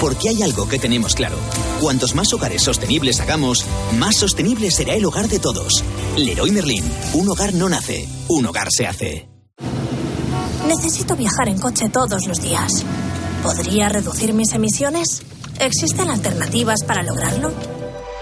[0.00, 1.36] Porque hay algo que tenemos claro.
[1.80, 3.66] Cuantos más hogares sostenibles hagamos,
[3.98, 5.84] más sostenible será el hogar de todos.
[6.16, 9.28] Leroy Merlin, un hogar no nace, un hogar se hace.
[10.68, 12.84] Necesito viajar en coche todos los días.
[13.42, 15.22] ¿Podría reducir mis emisiones?
[15.58, 17.52] ¿Existen alternativas para lograrlo?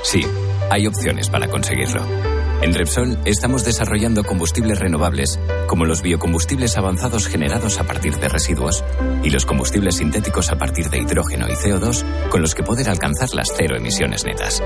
[0.02, 0.22] Sí,
[0.70, 2.29] hay opciones para conseguirlo.
[2.62, 8.84] En Repsol estamos desarrollando combustibles renovables, como los biocombustibles avanzados generados a partir de residuos
[9.24, 13.32] y los combustibles sintéticos a partir de hidrógeno y CO2, con los que poder alcanzar
[13.34, 14.62] las cero emisiones netas.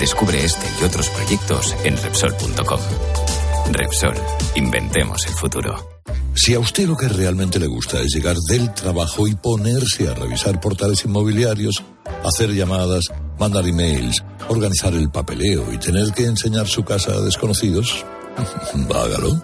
[0.00, 2.80] Descubre este y otros proyectos en Repsol.com.
[3.72, 4.14] Repsol,
[4.54, 6.00] inventemos el futuro.
[6.34, 10.14] Si a usted lo que realmente le gusta es llegar del trabajo y ponerse a
[10.14, 11.82] revisar portales inmobiliarios,
[12.24, 13.04] hacer llamadas,
[13.38, 18.04] mandar emails, organizar el papeleo y tener que enseñar su casa a desconocidos,
[18.94, 19.42] hágalo.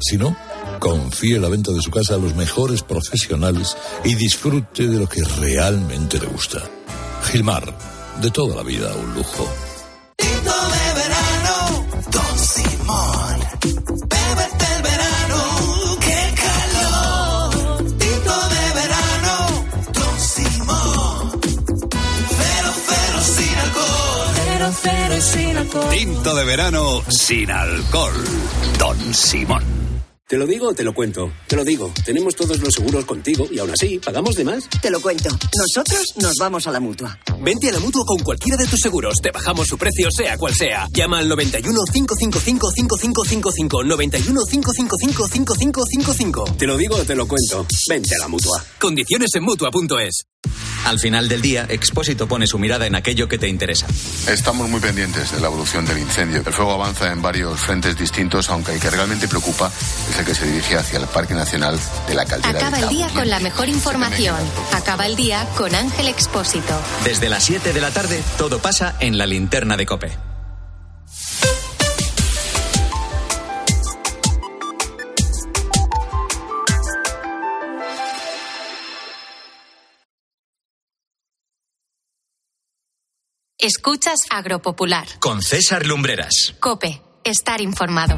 [0.00, 0.36] Si no,
[0.78, 5.24] confíe la venta de su casa a los mejores profesionales y disfrute de lo que
[5.24, 6.62] realmente le gusta.
[7.30, 7.74] Gilmar,
[8.20, 9.48] de toda la vida un lujo.
[25.90, 28.12] Tinto de verano sin alcohol.
[28.78, 29.62] Don Simón.
[30.28, 31.32] ¿Te lo digo o te lo cuento?
[31.48, 31.92] Te lo digo.
[32.04, 34.68] Tenemos todos los seguros contigo y aún así, ¿pagamos de más?
[34.80, 35.28] Te lo cuento.
[35.28, 37.18] Nosotros nos vamos a la mutua.
[37.40, 39.14] Vente a la mutua con cualquiera de tus seguros.
[39.20, 40.86] Te bajamos su precio, sea cual sea.
[40.92, 43.84] Llama al 91 555 5555.
[43.84, 46.44] 91 555 5555.
[46.56, 47.66] Te lo digo o te lo cuento.
[47.88, 48.64] Vente a la mutua.
[48.78, 50.26] Condiciones en mutua.es.
[50.84, 53.86] Al final del día, Expósito pone su mirada en aquello que te interesa.
[54.28, 56.42] Estamos muy pendientes de la evolución del incendio.
[56.44, 59.72] El fuego avanza en varios frentes distintos, aunque el que realmente preocupa
[60.10, 62.58] es el que se dirige hacia el Parque Nacional de la Caldera.
[62.58, 64.36] Acaba el día con la mejor información.
[64.72, 66.78] Acaba el día con Ángel Expósito.
[67.04, 70.33] Desde las 7 de la tarde, todo pasa en la linterna de Cope.
[83.64, 85.06] Escuchas Agropopular.
[85.20, 86.54] Con César Lumbreras.
[86.60, 88.14] Cope, estar informado.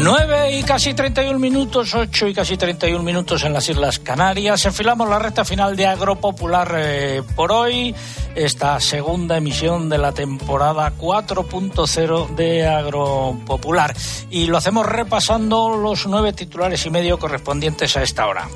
[0.00, 4.64] 9 y casi 31 minutos, 8 y casi 31 minutos en las Islas Canarias.
[4.64, 7.94] Enfilamos la recta final de Agropopular eh, por hoy,
[8.34, 13.94] esta segunda emisión de la temporada 4.0 de Agropopular.
[14.28, 18.48] Y lo hacemos repasando los nueve titulares y medio correspondientes a esta hora.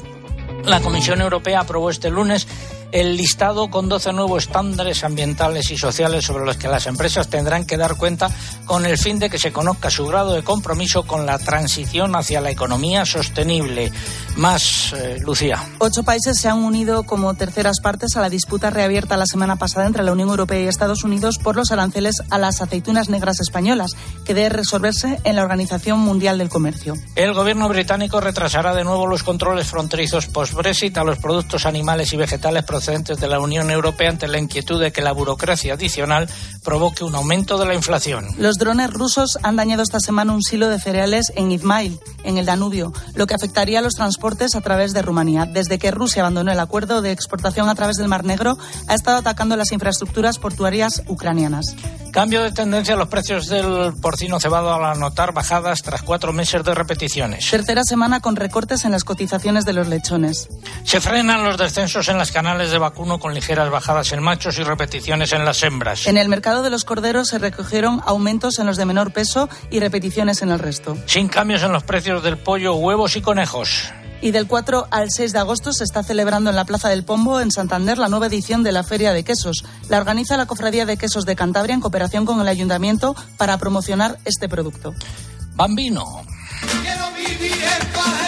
[0.66, 2.48] La Comisión Europea aprobó este lunes
[2.92, 7.64] el listado con 12 nuevos estándares ambientales y sociales sobre los que las empresas tendrán
[7.64, 8.31] que dar cuenta
[8.64, 12.40] con el fin de que se conozca su grado de compromiso con la transición hacia
[12.40, 13.92] la economía sostenible.
[14.37, 15.62] Más, eh, Lucía.
[15.79, 19.87] Ocho países se han unido como terceras partes a la disputa reabierta la semana pasada
[19.87, 23.92] entre la Unión Europea y Estados Unidos por los aranceles a las aceitunas negras españolas,
[24.25, 26.94] que debe resolverse en la Organización Mundial del Comercio.
[27.14, 32.16] El gobierno británico retrasará de nuevo los controles fronterizos post-Brexit a los productos animales y
[32.16, 36.29] vegetales procedentes de la Unión Europea ante la inquietud de que la burocracia adicional
[36.62, 38.27] provoque un aumento de la inflación.
[38.37, 42.45] Los drones rusos han dañado esta semana un silo de cereales en Izmail, en el
[42.45, 45.47] Danubio, lo que afectaría a los transportes a través de Rumanía.
[45.47, 48.59] Desde que Rusia abandonó el acuerdo de exportación a través del Mar Negro,
[48.89, 51.75] ha estado atacando las infraestructuras portuarias ucranianas.
[52.16, 56.74] Cambio de tendencia, los precios del porcino cebado al anotar bajadas tras cuatro meses de
[56.74, 57.50] repeticiones.
[57.50, 60.48] Tercera semana con recortes en las cotizaciones de los lechones.
[60.83, 64.62] Se frenan los descensos en las canales de vacuno con ligeras bajadas en machos y
[64.62, 66.07] repeticiones en las hembras.
[66.07, 69.81] En el mercado de los corderos se recogieron aumentos en los de menor peso y
[69.81, 70.96] repeticiones en el resto.
[71.05, 73.92] Sin cambios en los precios del pollo, huevos y conejos.
[74.27, 77.39] Y del 4 al 6 de agosto se está celebrando en la Plaza del Pombo,
[77.39, 79.65] en Santander, la nueva edición de la Feria de Quesos.
[79.89, 84.19] La organiza la Cofradía de Quesos de Cantabria en cooperación con el Ayuntamiento para promocionar
[84.25, 84.95] este producto.
[85.55, 86.25] Bambino.
[86.83, 88.26] Quiero vivir en paz,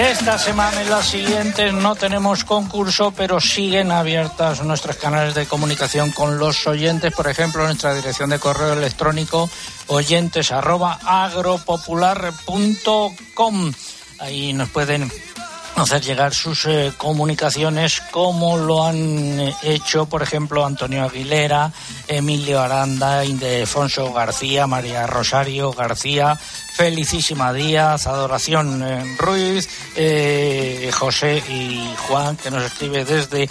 [0.00, 6.10] Esta semana y las siguientes no tenemos concurso, pero siguen abiertas nuestros canales de comunicación
[6.10, 7.12] con los oyentes.
[7.12, 9.50] Por ejemplo, nuestra dirección de correo electrónico
[9.88, 10.52] oyentes.
[14.20, 15.12] Ahí nos pueden
[15.80, 21.72] hacer llegar sus eh, comunicaciones como lo han eh, hecho, por ejemplo, Antonio Aguilera,
[22.06, 26.38] Emilio Aranda, Ildefonso García, María Rosario García,
[26.74, 29.68] Felicísima Díaz, Adoración eh, Ruiz,
[30.94, 33.48] José y Juan, que nos escribe desde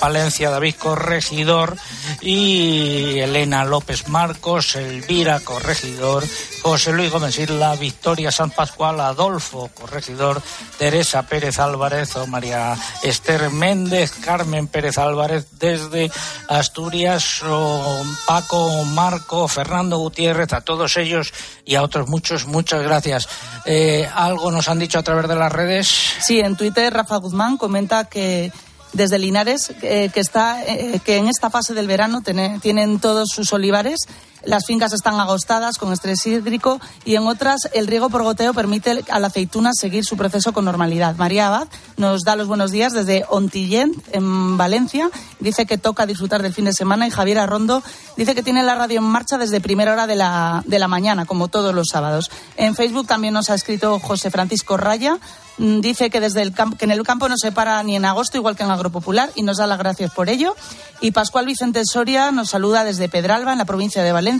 [0.00, 1.76] Palencia, David Corregidor,
[2.20, 6.24] y Elena López Marcos, Elvira Corregidor,
[6.62, 10.40] José Luis Gómez Isla, Victoria San Pascual, Adolfo Corregidor,
[10.78, 16.10] Teresa Pérez Álvarez o María Esther Méndez, Carmen Pérez Álvarez desde
[16.48, 21.32] Asturias, o Paco, Marco, Fernando Gutiérrez, a todos ellos
[21.64, 23.28] y a otros muchos, muchas gracias.
[23.64, 25.88] Eh, ¿Algo nos han dicho a través de las redes?
[26.20, 28.52] Sí, en Twitter Rafa Guzmán comenta que
[28.92, 33.28] desde Linares eh, que está eh, que en esta fase del verano tiene- tienen todos
[33.34, 33.98] sus olivares
[34.46, 39.02] las fincas están agostadas con estrés hídrico y en otras el riego por goteo permite
[39.10, 41.16] a la aceituna seguir su proceso con normalidad.
[41.16, 45.10] María Abad nos da los buenos días desde Ontillent, en Valencia.
[45.40, 47.82] Dice que toca disfrutar del fin de semana y Javier Arrondo
[48.16, 51.26] dice que tiene la radio en marcha desde primera hora de la, de la mañana,
[51.26, 52.30] como todos los sábados.
[52.56, 55.18] En Facebook también nos ha escrito José Francisco Raya.
[55.58, 58.04] Mm, Dice que desde el campo, que en el campo no se para ni en
[58.04, 60.56] agosto, igual que en Agropopular, y nos da las gracias por ello.
[61.00, 64.33] Y Pascual Vicente Soria nos saluda desde Pedralba, en la provincia de Valencia.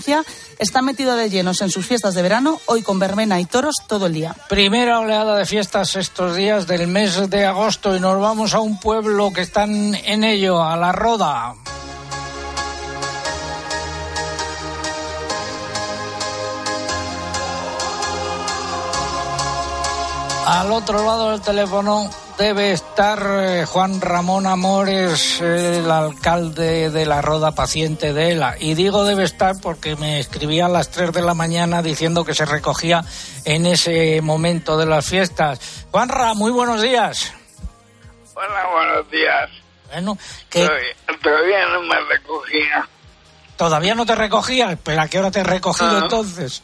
[0.59, 4.07] Está metido de llenos en sus fiestas de verano, hoy con verbena y toros todo
[4.07, 4.35] el día.
[4.49, 8.81] Primera oleada de fiestas estos días del mes de agosto y nos vamos a un
[8.81, 11.55] pueblo que están en ello, a la Roda.
[20.47, 27.23] Al otro lado del teléfono debe estar eh, Juan Ramón Amores, el alcalde de la
[27.23, 28.57] Roda Paciente de ELA.
[28.59, 32.35] Y digo debe estar porque me escribía a las 3 de la mañana diciendo que
[32.35, 33.05] se recogía
[33.45, 35.87] en ese momento de las fiestas.
[35.91, 37.33] Juanra, muy buenos días.
[38.35, 39.51] Hola, buenos días.
[39.93, 40.19] Bueno,
[40.51, 42.89] que Todavía, todavía no me recogía.
[43.57, 46.63] todavía no te recogías, pero ¿a qué hora te he recogido entonces?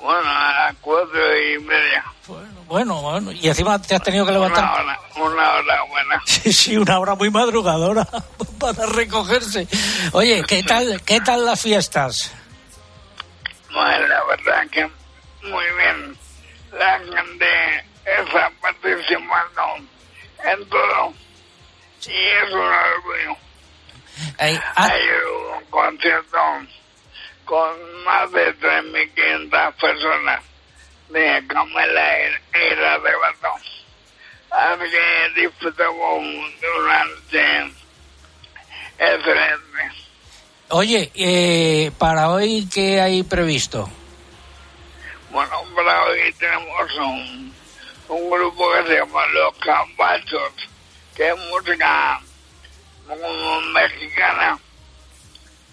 [0.00, 2.04] Bueno, a las cuatro y media.
[2.28, 4.64] Bueno, bueno, y encima te has tenido que levantar.
[4.64, 6.22] Una hora, una hora buena.
[6.26, 8.06] Sí, sí, una hora muy madrugadora
[8.60, 9.66] para recogerse.
[10.12, 12.32] Oye, ¿qué tal, qué tal las fiestas?
[13.72, 14.86] Bueno, la verdad que
[15.42, 16.16] muy bien.
[16.72, 19.76] La gente está participando
[20.44, 21.14] en todo.
[22.06, 23.38] Y es un orgullo.
[24.38, 25.02] Ah, Hay
[25.58, 26.38] un concierto
[27.44, 30.40] con más de 3.500 personas
[31.08, 33.48] de Camela y la Arrebato.
[34.50, 36.20] Así que disfrutamos
[36.60, 37.72] de una noche
[38.98, 39.92] excelente.
[40.68, 43.88] oye, eh, para hoy, ¿qué hay previsto?
[45.30, 47.54] Bueno, para hoy tenemos un,
[48.08, 50.52] un grupo que se llama Los Cambachos,
[51.16, 52.20] que es música
[53.08, 54.58] como mexicana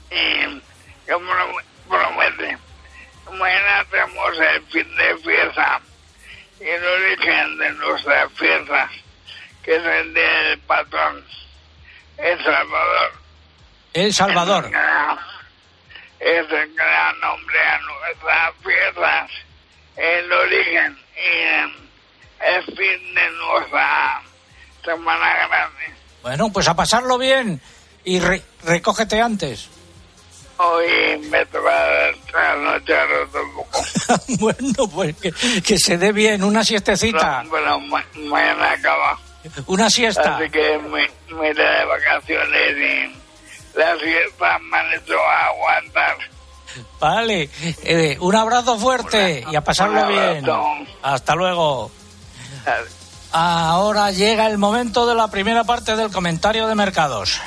[0.09, 0.59] y
[1.05, 2.57] que prom- promete.
[3.37, 5.81] Mañana tenemos el fin de fiesta
[6.59, 8.91] y el origen de nuestras fiestas,
[9.63, 11.25] que es el día del patrón,
[12.17, 13.11] El Salvador.
[13.93, 14.65] El Salvador.
[16.19, 19.31] Es el gran nombre a nuestras fiestas,
[19.97, 24.21] el origen y el fin de nuestra
[24.85, 25.95] Semana Grande.
[26.21, 27.59] Bueno, pues a pasarlo bien
[28.03, 29.69] y re- recógete antes.
[30.63, 33.79] Hoy me toca trasnochar otro poco.
[34.39, 35.31] bueno, pues que,
[35.61, 39.19] que se dé bien, una siestecita, Bueno, ma- mañana acaba.
[39.67, 40.37] una siesta.
[40.37, 46.17] Así que me, me iré de vacaciones y las fiestas me han hecho aguantar.
[46.99, 47.49] Vale,
[47.83, 50.45] eh, un abrazo fuerte y a pasarlo un bien.
[51.01, 51.91] Hasta luego.
[53.31, 57.39] Ahora llega el momento de la primera parte del comentario de mercados.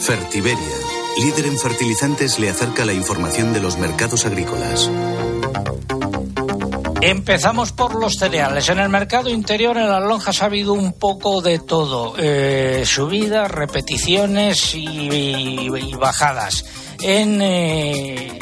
[0.00, 0.58] Fertiberia,
[1.18, 4.90] líder en fertilizantes, le acerca la información de los mercados agrícolas.
[7.00, 8.68] Empezamos por los cereales.
[8.70, 12.14] En el mercado interior, en las lonjas, ha habido un poco de todo.
[12.18, 16.64] Eh, subidas, repeticiones y, y bajadas.
[17.02, 18.38] En eh,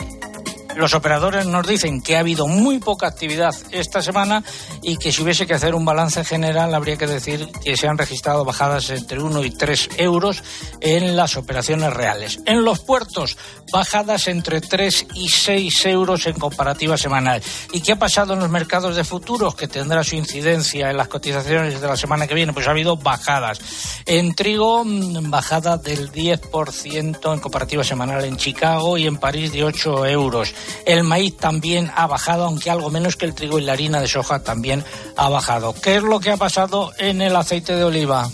[0.76, 4.42] los operadores nos dicen que ha habido muy poca actividad esta semana
[4.82, 7.98] y que si hubiese que hacer un balance general habría que decir que se han
[7.98, 10.42] registrado bajadas entre 1 y 3 euros
[10.80, 12.40] en las operaciones reales.
[12.46, 13.36] En los puertos,
[13.72, 17.42] bajadas entre 3 y 6 euros en comparativa semanal.
[17.72, 19.54] ¿Y qué ha pasado en los mercados de futuros?
[19.54, 22.52] Que tendrá su incidencia en las cotizaciones de la semana que viene.
[22.52, 23.60] Pues ha habido bajadas.
[24.06, 29.64] En trigo, mm, bajada del 10% en comparativa semanal en Chicago y en París de
[29.64, 30.54] 8 euros.
[30.84, 34.08] El maíz también ha bajado, aunque algo menos que el trigo y la harina de
[34.08, 34.84] soja también
[35.16, 35.74] ha bajado.
[35.74, 38.28] ¿Qué es lo que ha pasado en el aceite de oliva?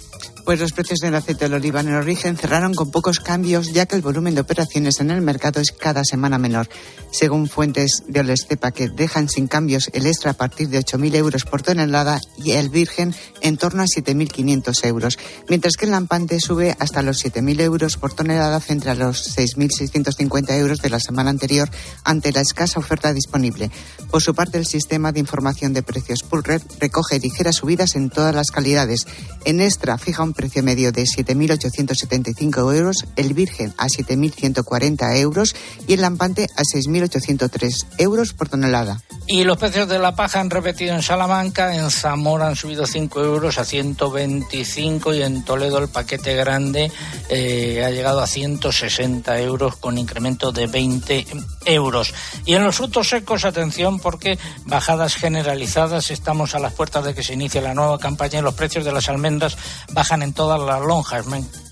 [0.49, 3.85] Pues los precios del aceite de oliva en el origen cerraron con pocos cambios, ya
[3.85, 6.71] que el volumen de operaciones en el mercado es cada semana menor.
[7.11, 11.45] Según fuentes de Olestepa, que dejan sin cambios el extra a partir de 8.000 euros
[11.45, 15.19] por tonelada y el virgen en torno a 7.500 euros,
[15.51, 20.57] mientras que el lampante sube hasta los 7.000 euros por tonelada frente a los 6.650
[20.57, 21.69] euros de la semana anterior
[22.05, 23.71] ante la escasa oferta disponible.
[24.11, 28.35] Por su parte, el sistema de información de precios Pulred recoge ligeras subidas en todas
[28.35, 29.07] las calidades.
[29.45, 35.57] En extra fija un precio medio de 7.875 euros, el virgen a 7.140 euros
[35.89, 39.03] y el lampante a 6.803 euros por tonelada.
[39.27, 43.21] Y los precios de la paja han repetido en Salamanca, en Zamora han subido 5
[43.21, 46.93] euros a 125 y en Toledo el paquete grande
[47.29, 51.27] eh, ha llegado a 160 euros con incremento de 20
[51.67, 52.15] euros.
[52.47, 57.25] Y en los frutos secos, atención porque bajadas generalizadas, estamos a las puertas de que
[57.25, 59.59] se inicie la nueva campaña y los precios de las almendras
[59.93, 61.27] bajan en todas las lonjas.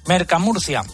[0.06, 0.84] Mercamurcia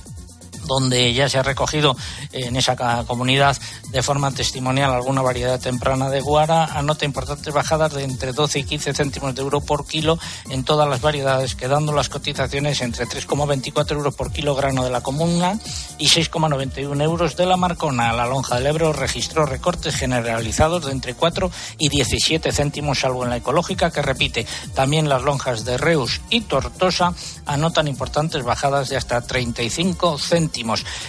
[0.65, 1.97] donde ya se ha recogido
[2.33, 3.57] en esa comunidad
[3.91, 8.65] de forma testimonial alguna variedad temprana de guara, anota importantes bajadas de entre 12 y
[8.65, 10.19] 15 céntimos de euro por kilo
[10.51, 15.01] en todas las variedades, quedando las cotizaciones entre 3,24 euros por kilo grano de la
[15.01, 15.59] comuna
[15.99, 18.13] y 6,91 euros de la marcona.
[18.13, 23.31] La lonja del Ebro registró recortes generalizados de entre 4 y 17 céntimos, salvo en
[23.31, 24.47] la ecológica, que repite.
[24.75, 27.15] También las lonjas de Reus y Tortosa
[27.47, 30.52] anotan importantes bajadas de hasta 35 céntimos.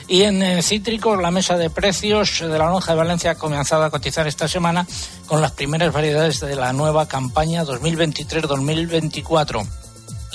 [0.08, 3.84] Y en eh, cítricos, la mesa de precios de la lonja de Valencia ha comenzado
[3.84, 4.88] a cotizar esta semana
[5.28, 9.83] con las primeras variedades de la nueva campaña 2023-2024.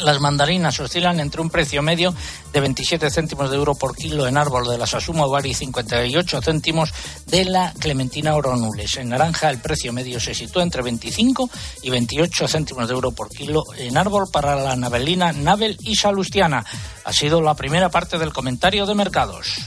[0.04, 2.14] Las mandarinas oscilan entre un precio medio
[2.52, 6.40] de 27 céntimos de euro por kilo en árbol de la Sasuma Bari y 58
[6.40, 6.92] céntimos
[7.26, 8.96] de la Clementina Oronules.
[8.96, 11.50] En naranja el precio medio se sitúa entre 25
[11.82, 16.64] y 28 céntimos de euro por kilo en árbol para la navelina Navel y Salustiana.
[17.04, 19.58] Ha sido la primera parte del comentario de mercados.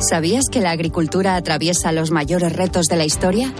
[0.00, 3.54] ¿Sabías que la agricultura atraviesa los mayores retos de la historia?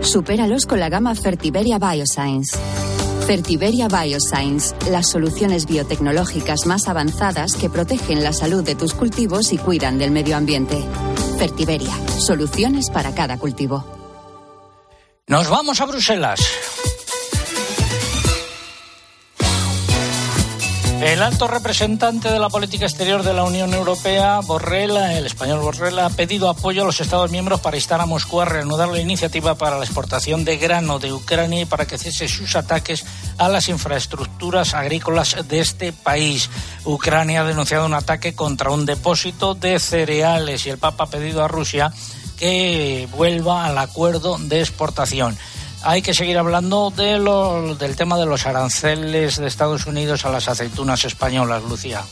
[0.00, 2.56] Supéralos con la gama Fertiberia Bioscience.
[3.26, 9.58] Fertiberia Bioscience, las soluciones biotecnológicas más avanzadas que protegen la salud de tus cultivos y
[9.58, 10.76] cuidan del medio ambiente.
[11.38, 13.84] Fertiberia, soluciones para cada cultivo.
[15.28, 16.40] Nos vamos a Bruselas.
[21.02, 25.98] El alto representante de la política exterior de la Unión Europea, Borrell, el español Borrell,
[25.98, 29.56] ha pedido apoyo a los Estados miembros para instar a Moscú a reanudar la iniciativa
[29.56, 33.04] para la exportación de grano de Ucrania y para que cese sus ataques
[33.36, 36.48] a las infraestructuras agrícolas de este país.
[36.84, 41.42] Ucrania ha denunciado un ataque contra un depósito de cereales y el Papa ha pedido
[41.42, 41.92] a Rusia
[42.38, 45.36] que vuelva al acuerdo de exportación
[45.84, 47.18] hay que seguir hablando de
[47.78, 52.02] del tema de los aranceles de Estados Unidos a las aceitunas españolas, Lucía.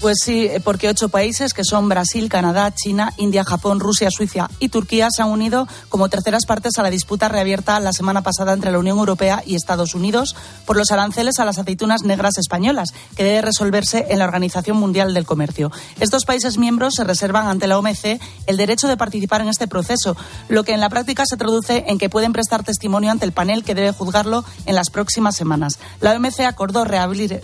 [0.00, 4.68] Pues sí, porque ocho países, que son Brasil, Canadá, China, India, Japón, Rusia, Suiza y
[4.68, 8.70] Turquía, se han unido como terceras partes a la disputa reabierta la semana pasada entre
[8.70, 10.36] la Unión Europea y Estados Unidos
[10.66, 15.14] por los aranceles a las aceitunas negras españolas, que debe resolverse en la Organización Mundial
[15.14, 15.72] del Comercio.
[15.98, 20.16] Estos países miembros se reservan ante la OMC el derecho de participar en este proceso,
[20.48, 23.64] lo que en la práctica se traduce en que pueden prestar testimonio ante el panel
[23.64, 25.80] que debe juzgarlo en las próximas semanas.
[26.00, 27.42] La OMC acordó reabrir,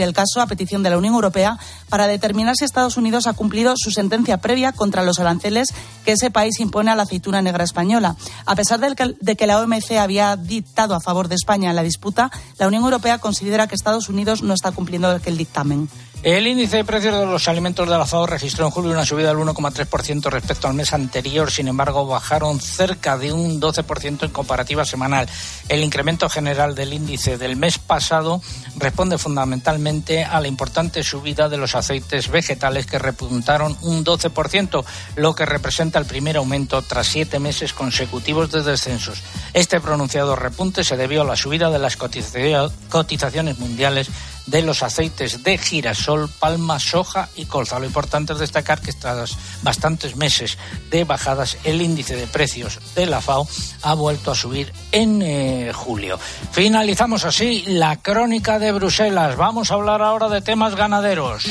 [0.00, 1.58] el caso a petición de la Unión Europea
[2.04, 5.72] determinar si Estados Unidos ha cumplido su sentencia previa contra los aranceles
[6.04, 8.16] que ese país impone a la aceituna negra española.
[8.44, 12.30] A pesar de que la OMC había dictado a favor de España en la disputa,
[12.58, 15.88] la Unión Europea considera que Estados Unidos no está cumpliendo aquel dictamen.
[16.26, 19.28] El índice de precios de los alimentos de la FAO registró en julio una subida
[19.28, 24.84] del 1,3% respecto al mes anterior, sin embargo bajaron cerca de un 12% en comparativa
[24.84, 25.28] semanal.
[25.68, 28.42] El incremento general del índice del mes pasado
[28.76, 35.36] responde fundamentalmente a la importante subida de los aceites vegetales que repuntaron un 12%, lo
[35.36, 39.22] que representa el primer aumento tras siete meses consecutivos de descensos.
[39.52, 44.10] Este pronunciado repunte se debió a la subida de las cotizaciones mundiales
[44.46, 47.78] de los aceites de girasol, palma, soja y colza.
[47.78, 50.56] Lo importante es destacar que tras bastantes meses
[50.90, 53.48] de bajadas, el índice de precios de la FAO
[53.82, 56.18] ha vuelto a subir en eh, julio.
[56.52, 59.36] Finalizamos así la crónica de Bruselas.
[59.36, 61.44] Vamos a hablar ahora de temas ganaderos.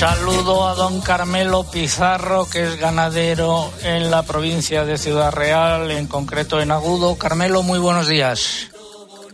[0.00, 6.06] Saludo a don Carmelo Pizarro, que es ganadero en la provincia de Ciudad Real, en
[6.06, 7.18] concreto en Agudo.
[7.18, 8.70] Carmelo, muy buenos días.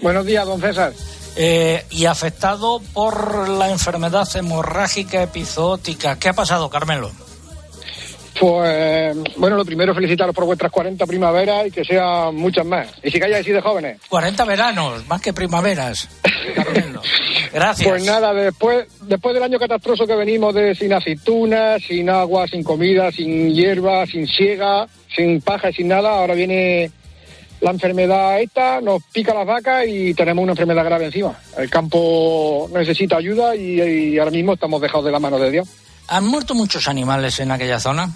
[0.02, 0.92] Buenos días, don César.
[1.36, 6.18] Eh, y afectado por la enfermedad hemorrágica epizootica.
[6.18, 7.12] ¿Qué ha pasado, Carmelo?
[8.40, 12.88] Pues, bueno, lo primero, felicitaros por vuestras 40 primaveras y que sean muchas más.
[13.04, 14.00] Y si calláis así de jóvenes.
[14.08, 16.08] 40 veranos, más que primaveras.
[17.52, 17.88] Gracias.
[17.88, 22.62] Pues nada, después, después del año catastrófico que venimos de sin aceitunas, sin agua, sin
[22.62, 26.90] comida, sin hierba, sin siega, sin paja y sin nada, ahora viene
[27.60, 31.38] la enfermedad esta, nos pica las vacas y tenemos una enfermedad grave encima.
[31.56, 35.68] El campo necesita ayuda y, y ahora mismo estamos dejados de la mano de Dios.
[36.08, 38.10] ¿Han muerto muchos animales en aquella zona?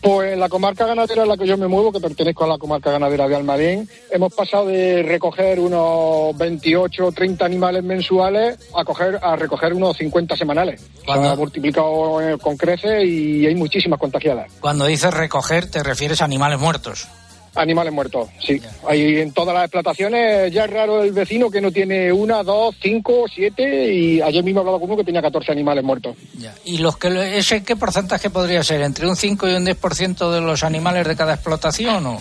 [0.00, 2.58] Pues en la comarca ganadera en la que yo me muevo, que pertenezco a la
[2.58, 8.84] comarca ganadera de Almadén, hemos pasado de recoger unos 28 o 30 animales mensuales a,
[8.84, 10.80] coger, a recoger unos 50 semanales.
[11.04, 14.52] Se ha multiplicado eh, con creces y hay muchísimas contagiadas.
[14.60, 17.08] Cuando dices recoger, te refieres a animales muertos.
[17.54, 18.60] Animales muertos, sí.
[18.86, 22.76] Hay en todas las explotaciones, ya es raro el vecino que no tiene una, dos,
[22.80, 26.16] cinco, siete, y ayer mismo he hablado con uno que tenía 14 animales muertos.
[26.64, 28.82] ¿Y los que ese qué porcentaje podría ser?
[28.82, 32.20] ¿Entre un 5 y un 10% de los animales de cada explotación o...?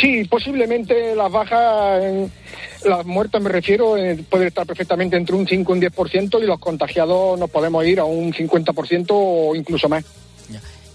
[0.00, 2.32] Sí, posiblemente las bajas, en,
[2.84, 6.46] las muertas me refiero, eh, pueden estar perfectamente entre un 5 y un 10% y
[6.46, 10.04] los contagiados nos podemos ir a un 50% o incluso más.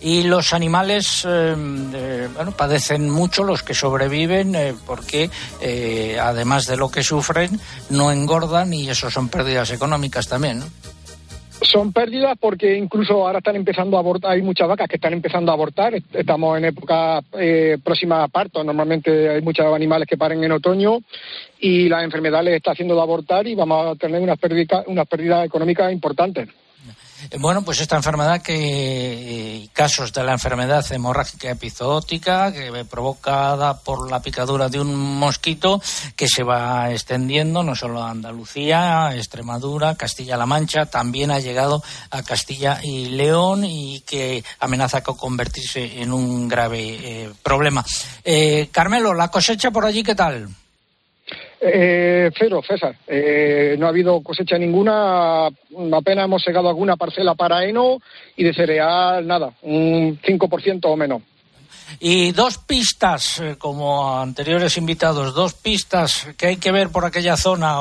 [0.09, 1.53] Y los animales, eh,
[1.93, 5.29] eh, bueno, padecen mucho los que sobreviven eh, porque,
[6.17, 10.65] además de lo que sufren, no engordan y eso son pérdidas económicas también, ¿no?
[11.61, 15.51] Son pérdidas porque incluso ahora están empezando a abortar, hay muchas vacas que están empezando
[15.51, 17.19] a abortar, estamos en época
[17.83, 20.99] próxima a parto, normalmente hay muchos animales que paren en otoño
[21.59, 25.91] y la enfermedad les está haciendo de abortar y vamos a tener unas pérdidas económicas
[25.91, 26.47] importantes.
[27.39, 34.09] Bueno, pues esta enfermedad que eh, casos de la enfermedad hemorrágica epizootica que provocada por
[34.09, 35.82] la picadura de un mosquito
[36.15, 42.24] que se va extendiendo no solo a Andalucía, Extremadura, Castilla-La Mancha, también ha llegado a
[42.24, 47.84] Castilla y León y que amenaza con convertirse en un grave eh, problema.
[48.24, 50.49] Eh, Carmelo, la cosecha por allí, ¿qué tal?
[51.59, 52.95] Eh, cero, César.
[53.07, 57.99] Eh, no ha habido cosecha ninguna, apenas hemos segado alguna parcela para heno
[58.35, 61.21] y de cereal nada, un 5% o menos.
[61.99, 67.37] Y dos pistas, eh, como anteriores invitados, dos pistas que hay que ver por aquella
[67.37, 67.79] zona.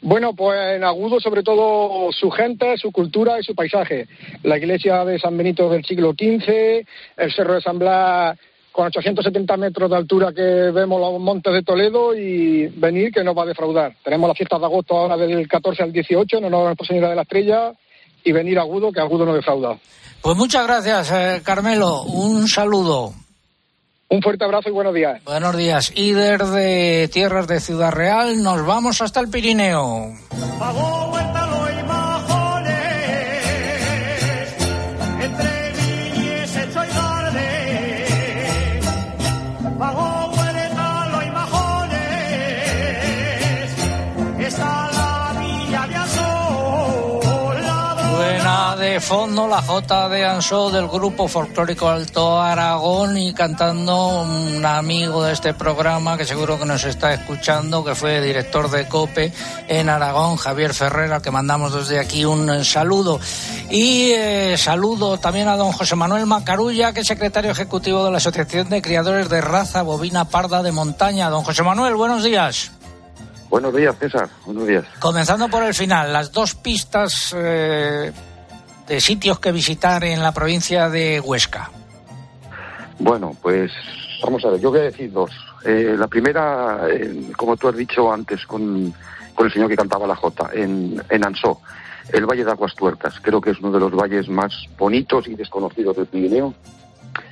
[0.00, 4.06] Bueno, pues en Agudo sobre todo su gente, su cultura y su paisaje.
[4.42, 8.38] La iglesia de San Benito del siglo XV, el Cerro de San Blas
[8.74, 13.38] con 870 metros de altura que vemos los montes de Toledo y venir que nos
[13.38, 13.94] va a defraudar.
[14.02, 17.14] Tenemos las fiestas de agosto ahora del 14 al 18, no nos Nuestra Señora de
[17.14, 17.72] la Estrella
[18.24, 19.78] y venir a Agudo, que Agudo nos defrauda.
[20.20, 22.02] Pues muchas gracias, eh, Carmelo.
[22.02, 23.12] Un saludo.
[24.08, 25.22] Un fuerte abrazo y buenos días.
[25.24, 25.92] Buenos días.
[25.94, 30.08] Y desde tierras de Ciudad Real nos vamos hasta el Pirineo.
[48.84, 55.24] De fondo la J de Ansó del grupo folclórico Alto Aragón y cantando un amigo
[55.24, 59.32] de este programa que seguro que nos está escuchando, que fue director de COPE
[59.68, 63.18] en Aragón, Javier Ferrera, que mandamos desde aquí un saludo.
[63.70, 68.18] Y eh, saludo también a don José Manuel Macarulla, que es secretario ejecutivo de la
[68.18, 71.30] Asociación de Criadores de Raza Bovina Parda de Montaña.
[71.30, 72.70] Don José Manuel, buenos días.
[73.48, 74.28] Buenos días, César.
[74.44, 74.84] Buenos días.
[74.98, 78.12] Comenzando por el final, las dos pistas eh,
[78.86, 81.70] de sitios que visitar en la provincia de Huesca.
[82.98, 83.72] Bueno, pues
[84.22, 85.30] vamos a ver, yo voy a decir dos.
[85.64, 88.92] Eh, la primera, eh, como tú has dicho antes con,
[89.34, 91.22] con, el señor que cantaba la Jota, en, en
[92.12, 93.14] el Valle de Aguas Tuertas.
[93.20, 96.54] Creo que es uno de los valles más bonitos y desconocidos del Pirineo,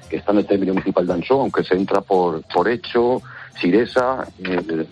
[0.08, 3.20] que está en el término municipal de Ansó, aunque se entra por, por Hecho,
[3.60, 4.86] Siresa, eh,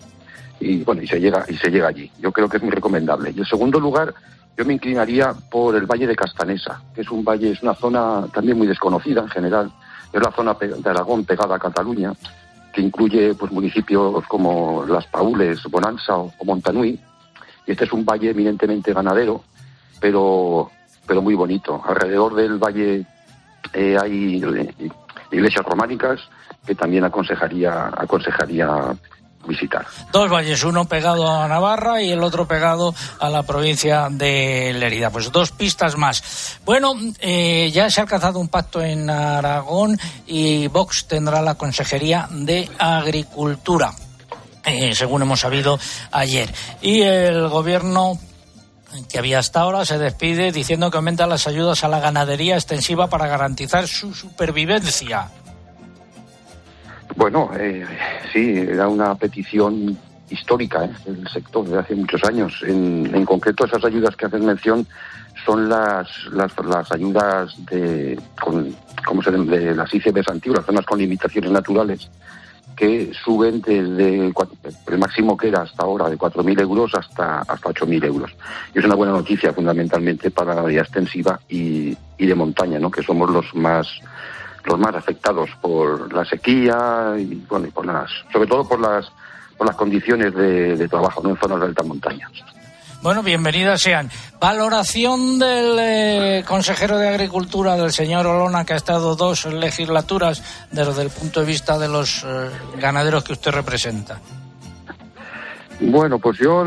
[0.59, 2.11] y bueno, y se llega, y se llega allí.
[2.19, 3.33] Yo creo que es muy recomendable.
[3.35, 4.13] Y el segundo lugar,
[4.57, 8.27] yo me inclinaría por el Valle de Castanesa, que es un valle, es una zona
[8.33, 9.71] también muy desconocida en general.
[10.11, 12.13] Es la zona de Aragón pegada a Cataluña,
[12.73, 16.99] que incluye pues municipios como Las Paules, Bonanza o, Montanui.
[17.65, 19.43] Y este es un valle eminentemente ganadero,
[19.99, 20.69] pero,
[21.05, 21.81] pero muy bonito.
[21.85, 23.05] Alrededor del valle
[23.73, 24.43] eh, hay
[25.31, 26.19] iglesias románicas
[26.65, 28.95] que también aconsejaría, aconsejaría
[30.11, 35.09] Dos valles, uno pegado a Navarra y el otro pegado a la provincia de Lerida.
[35.09, 36.59] Pues dos pistas más.
[36.65, 42.27] Bueno, eh, ya se ha alcanzado un pacto en Aragón y Vox tendrá la Consejería
[42.29, 43.93] de Agricultura.
[44.63, 45.79] Eh, según hemos sabido
[46.11, 46.53] ayer.
[46.81, 48.19] Y el gobierno
[49.09, 53.07] que había hasta ahora se despide diciendo que aumenta las ayudas a la ganadería extensiva
[53.07, 55.29] para garantizar su supervivencia.
[57.15, 57.85] Bueno, eh,
[58.31, 59.97] sí, era una petición
[60.29, 60.91] histórica ¿eh?
[61.05, 62.63] del sector de hace muchos años.
[62.65, 64.87] En, en, concreto, esas ayudas que hacen mención
[65.45, 70.99] son las, las, las ayudas de, con, ¿cómo se de las ICBs antiguas, zonas con
[70.99, 72.09] limitaciones naturales,
[72.75, 74.31] que suben desde
[74.87, 78.31] el máximo que era hasta ahora de 4.000 euros hasta, hasta 8.000 euros.
[78.73, 82.89] Y es una buena noticia fundamentalmente para la vida extensiva y, y de montaña, ¿no?
[82.89, 83.87] que somos los más
[84.63, 89.11] los más afectados por la sequía y bueno y por las sobre todo por las
[89.57, 91.29] por las condiciones de, de trabajo ¿no?
[91.29, 92.29] en zonas de alta montaña.
[93.01, 94.11] Bueno, bienvenidas sean.
[94.39, 101.01] Valoración del eh, consejero de Agricultura, del señor Olona, que ha estado dos legislaturas desde
[101.01, 102.49] el punto de vista de los eh,
[102.79, 104.19] ganaderos que usted representa.
[105.79, 106.63] Bueno, pues yo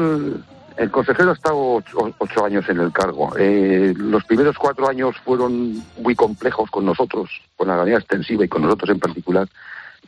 [0.76, 1.82] el consejero ha estado
[2.18, 3.32] ocho, años en el cargo.
[3.38, 8.48] Eh, los primeros cuatro años fueron muy complejos con nosotros, con la ganadería extensiva y
[8.48, 9.48] con nosotros en particular.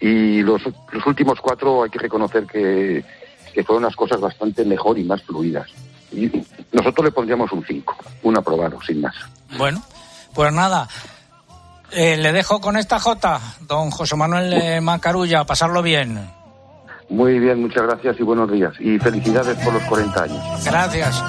[0.00, 0.62] Y los,
[1.06, 3.04] últimos cuatro hay que reconocer que,
[3.64, 5.70] fueron unas cosas bastante mejor y más fluidas.
[6.12, 6.30] Y
[6.72, 9.14] nosotros le pondríamos un cinco, un aprobado, sin más.
[9.56, 9.82] Bueno,
[10.34, 10.88] pues nada.
[11.92, 16.35] Eh, le dejo con esta J, don José Manuel eh, Macarulla, pasarlo bien.
[17.08, 18.72] Muy bien, muchas gracias y buenos días.
[18.80, 20.64] Y felicidades por los 40 años.
[20.64, 21.22] Gracias.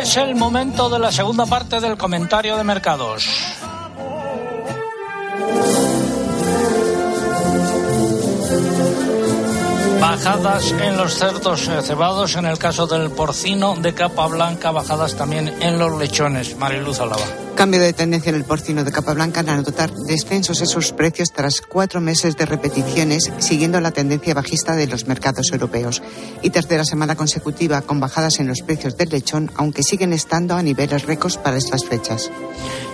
[0.00, 3.26] Es el momento de la segunda parte del comentario de mercados.
[10.00, 15.48] Bajadas en los cerdos cebados, en el caso del porcino de capa blanca, bajadas también
[15.60, 16.56] en los lechones.
[16.56, 17.24] Mariluz Alaba.
[17.56, 21.32] Cambio de tendencia en el porcino de capa blanca al anotar descensos en sus precios
[21.32, 26.00] tras cuatro meses de repeticiones, siguiendo la tendencia bajista de los mercados europeos.
[26.40, 30.62] Y tercera semana consecutiva con bajadas en los precios del lechón, aunque siguen estando a
[30.62, 32.30] niveles récords para estas fechas.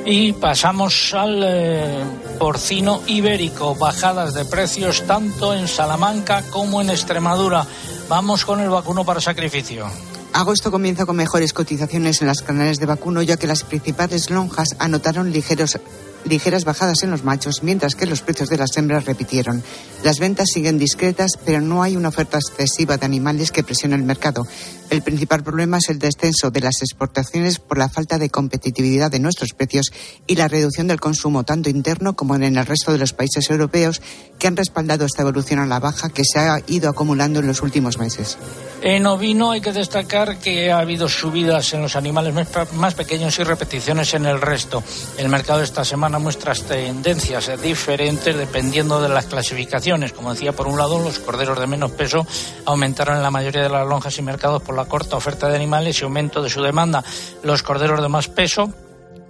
[0.07, 2.05] Y pasamos al eh,
[2.39, 7.67] porcino ibérico, bajadas de precios tanto en Salamanca como en Extremadura.
[8.09, 9.87] Vamos con el vacuno para sacrificio.
[10.33, 14.75] Agosto comienza con mejores cotizaciones en las canales de vacuno, ya que las principales lonjas
[14.79, 15.79] anotaron ligeros
[16.25, 19.63] ligeras bajadas en los machos, mientras que los precios de las hembras repitieron.
[20.03, 24.03] Las ventas siguen discretas, pero no hay una oferta excesiva de animales que presione el
[24.03, 24.47] mercado.
[24.91, 29.19] El principal problema es el descenso de las exportaciones por la falta de competitividad de
[29.19, 29.91] nuestros precios
[30.27, 34.03] y la reducción del consumo tanto interno como en el resto de los países europeos
[34.39, 37.63] que han respaldado esta evolución a la baja que se ha ido acumulando en los
[37.63, 38.37] últimos meses.
[38.83, 42.35] En ovino hay que destacar que ha habido subidas en los animales
[42.75, 44.83] más pequeños y repeticiones en el resto.
[45.17, 50.13] El mercado esta semana muestra tendencias diferentes dependiendo de las clasificaciones.
[50.13, 52.27] Como decía, por un lado, los corderos de menos peso
[52.65, 56.01] aumentaron en la mayoría de las lonjas y mercados por la corta oferta de animales
[56.01, 57.05] y aumento de su demanda.
[57.43, 58.73] Los corderos de más peso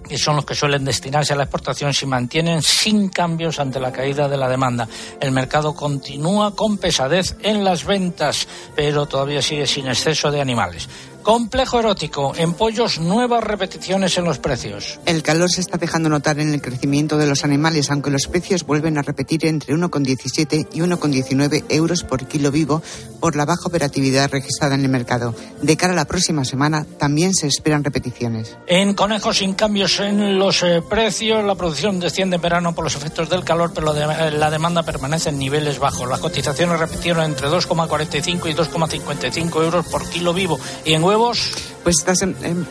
[0.09, 3.93] que son los que suelen destinarse a la exportación, se mantienen sin cambios ante la
[3.93, 4.87] caída de la demanda.
[5.21, 10.89] El mercado continúa con pesadez en las ventas, pero todavía sigue sin exceso de animales.
[11.25, 12.35] Complejo erótico.
[12.37, 15.01] En pollos, nuevas repeticiones en los precios.
[15.07, 18.67] El calor se está dejando notar en el crecimiento de los animales, aunque los precios
[18.67, 22.83] vuelven a repetir entre 1,17 y 1,19 euros por kilo vivo
[23.21, 25.35] por la baja operatividad registrada en el mercado.
[25.63, 28.59] De cara a la próxima semana, también se esperan repeticiones.
[28.67, 32.97] En conejos, sin cambios en los eh, precios, la producción desciende en verano por los
[32.97, 36.07] efectos del calor, pero de, la demanda permanece en niveles bajos.
[36.07, 40.61] Las cotizaciones repitieron entre 2,45 y 2,55 euros por kilo vivo.
[40.85, 42.13] Y en pues esta,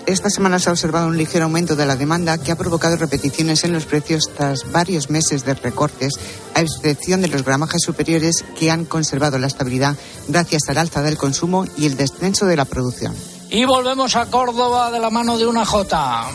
[0.06, 3.64] esta, semana se ha observado un ligero aumento de la demanda que ha provocado repeticiones
[3.64, 6.14] en los precios tras varios meses de recortes,
[6.54, 9.96] a excepción de los gramajes superiores que han conservado la estabilidad
[10.28, 13.16] gracias al alza del consumo y el descenso de la producción.
[13.50, 16.28] Y volvemos a Córdoba de la mano de una J.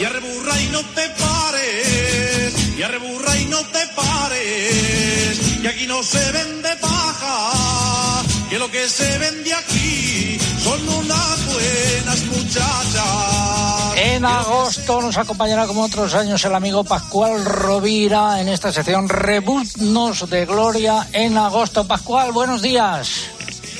[0.00, 6.02] Y arreburra y no te pares, y arreburra y no te pares, y aquí no
[6.02, 8.22] se vende paja,
[8.52, 13.96] que lo que se vende aquí son unas buenas muchachas.
[13.96, 20.28] En agosto nos acompañará como otros años el amigo Pascual Rovira en esta sección Rebuznos
[20.28, 21.88] de Gloria en agosto.
[21.88, 23.30] Pascual, buenos días.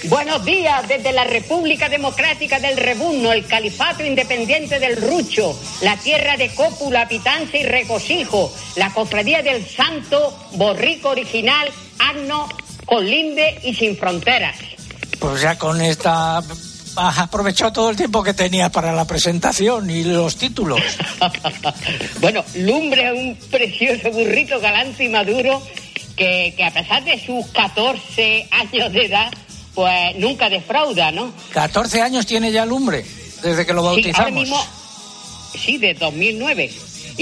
[0.05, 6.39] Buenos días desde la República Democrática del Rebuzno, el Califato Independiente del Rucho, la tierra
[6.39, 11.69] de cópula, pitanza y regocijo, la cofradía del Santo, Borrico Original,
[11.99, 12.49] Agno,
[12.93, 14.55] Colinde y Sin Fronteras.
[15.19, 16.43] Pues ya con esta
[16.95, 20.79] has aprovechado todo el tiempo que tenía para la presentación y los títulos.
[22.21, 25.63] bueno, Lumbre es un precioso burrito galante y maduro
[26.17, 29.33] que, que, a pesar de sus 14 años de edad,
[29.75, 31.33] pues nunca defrauda, ¿no?
[31.55, 33.07] 14 años tiene ya Lumbre,
[33.43, 34.17] desde que lo bautizamos.
[34.17, 34.67] Sí, ahora mismo,
[35.55, 36.71] sí, de 2009.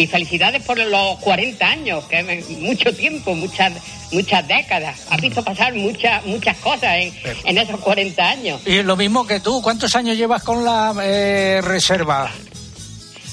[0.01, 3.75] Y felicidades por los 40 años, que es mucho tiempo, muchas
[4.13, 5.07] muchas décadas.
[5.11, 7.13] Has visto pasar muchas muchas cosas en,
[7.45, 8.63] en, esos 40 años.
[8.65, 12.31] Y lo mismo que tú, ¿cuántos años llevas con la eh, reserva?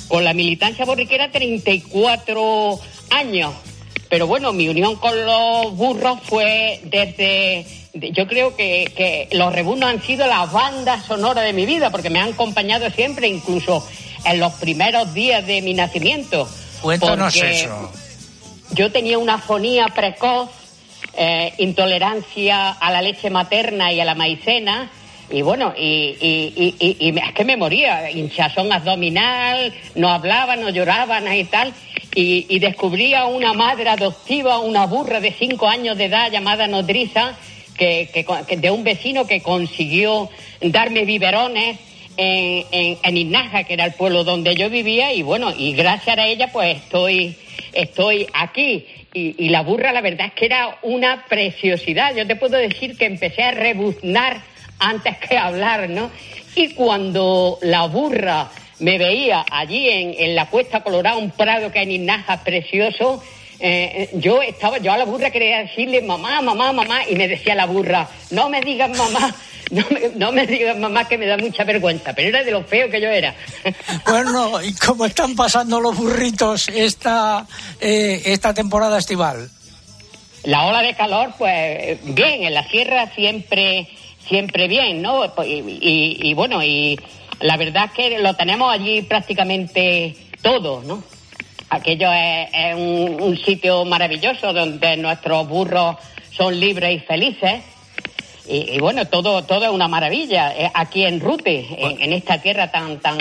[0.09, 2.79] Con la militancia borriquera 34
[3.11, 3.53] años.
[4.09, 7.65] Pero bueno, mi unión con los burros fue desde...
[7.93, 12.09] Yo creo que, que los rebunos han sido la banda sonora de mi vida, porque
[12.09, 13.87] me han acompañado siempre, incluso
[14.31, 16.47] en los primeros días de mi nacimiento.
[16.81, 17.91] Cuéntanos eso.
[18.71, 20.49] Yo tenía una fonía precoz,
[21.15, 24.91] eh, intolerancia a la leche materna y a la maicena,
[25.29, 30.69] y bueno, y, y, y, y, es que me moría, hinchazón abdominal, no hablaba, no
[30.69, 31.73] lloraba, y tal.
[32.15, 37.35] Y, descubrí a una madre adoptiva, una burra de cinco años de edad llamada Nodriza,
[37.77, 38.09] que,
[38.47, 40.29] que, de un vecino que consiguió
[40.61, 41.77] darme biberones
[42.17, 46.25] en, en, Inaja, que era el pueblo donde yo vivía, y bueno, y gracias a
[46.25, 47.37] ella pues estoy,
[47.73, 48.85] estoy aquí.
[49.13, 52.15] Y, y, la burra, la verdad es que era una preciosidad.
[52.15, 54.41] Yo te puedo decir que empecé a rebuznar
[54.79, 56.11] antes que hablar, ¿no?
[56.55, 58.49] Y cuando la burra
[58.79, 63.23] me veía allí en, en la Cuesta Colorada, un prado que hay en Inaja precioso,
[63.59, 67.55] eh, yo estaba, yo a la burra quería decirle mamá, mamá, mamá, y me decía
[67.55, 69.35] la burra, no me digas mamá,
[69.69, 72.63] No me, no me digas mamá que me da mucha vergüenza, pero era de lo
[72.63, 73.35] feo que yo era.
[74.07, 77.45] Bueno, ¿y cómo están pasando los burritos esta,
[77.81, 79.49] eh, esta temporada estival?
[80.43, 83.89] La ola de calor, pues bien, en la sierra siempre,
[84.29, 85.25] siempre bien, ¿no?
[85.43, 86.97] Y, y- y bueno, y
[87.41, 91.03] la verdad es que lo tenemos allí prácticamente todo, ¿no?
[91.69, 95.97] Aquello es, es un, un sitio maravilloso donde nuestros burros
[96.31, 97.61] son libres y felices.
[98.47, 102.41] Y, y bueno, todo, todo es una maravilla eh, aquí en Rute, en, en esta
[102.41, 103.17] tierra tan, tan,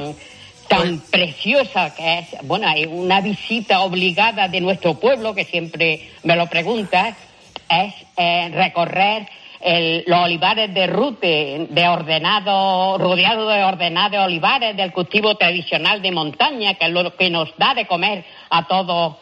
[0.69, 2.27] tan preciosa que es.
[2.45, 7.17] Bueno, hay una visita obligada de nuestro pueblo, que siempre me lo preguntas,
[7.69, 9.27] es eh, recorrer
[9.61, 16.13] el- los olivares de Rute, de ordenado, rodeado de ordenados olivares, del cultivo tradicional de
[16.13, 19.17] montaña, que es lo que nos da de comer a todos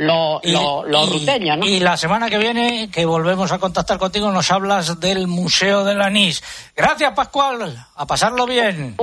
[0.00, 1.66] los, y- ruteños, ¿no?
[1.66, 6.00] y la semana que viene, que volvemos a contactar contigo, nos hablas del Museo del
[6.00, 6.42] Anís.
[6.74, 7.86] Gracias, Pascual.
[7.94, 8.96] A pasarlo bien.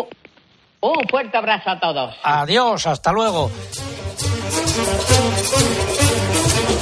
[0.79, 2.15] Un fuerte abrazo a todos.
[2.23, 3.51] Adiós, hasta luego.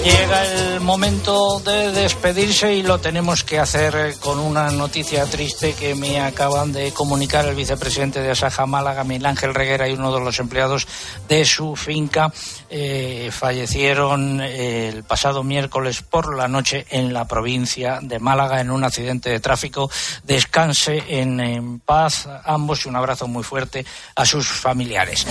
[0.06, 5.96] Llega el momento de despedirse y lo tenemos que hacer con una noticia triste que
[5.96, 10.24] me acaban de comunicar el vicepresidente de Asaja Málaga, Miguel Ángel Reguera, y uno de
[10.24, 10.88] los empleados
[11.28, 12.32] de su finca.
[12.70, 18.70] Eh, fallecieron eh, el pasado miércoles por la noche en la provincia de Málaga en
[18.70, 19.90] un accidente de tráfico.
[20.24, 23.84] Descanse en paz ambos y un abrazo muy fuerte
[24.16, 25.26] a sus familiares.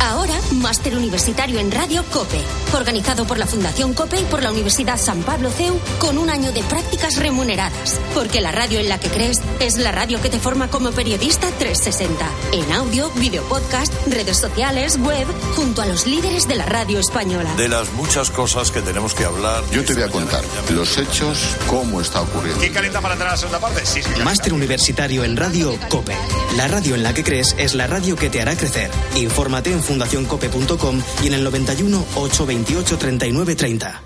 [0.00, 2.40] Ahora, máster universitario en Radio COPE,
[2.72, 6.52] organizado por la Fundación COPE y por la Universidad San Pablo CEU, con un año
[6.52, 8.00] de prácticas remuneradas.
[8.14, 11.48] Porque la radio en la que crees es la radio que te forma como periodista
[11.50, 12.30] 360.
[12.52, 15.26] En audio, video podcast, redes sociales, web,
[15.56, 17.52] junto a los líderes de la radio española.
[17.56, 19.64] De las muchas cosas que tenemos que hablar.
[19.72, 22.60] Yo te voy a contar los hechos, cómo está ocurriendo.
[22.60, 23.84] ¿Quién calienta para entrar a la segunda parte?
[23.84, 24.22] Sí, señor.
[24.24, 26.16] Máster universitario en radio COPE.
[26.56, 28.90] La radio en la que crees es la radio que te hará crecer.
[29.16, 34.02] Infórmate en fundacioncope.com y en el 91 828 39 30.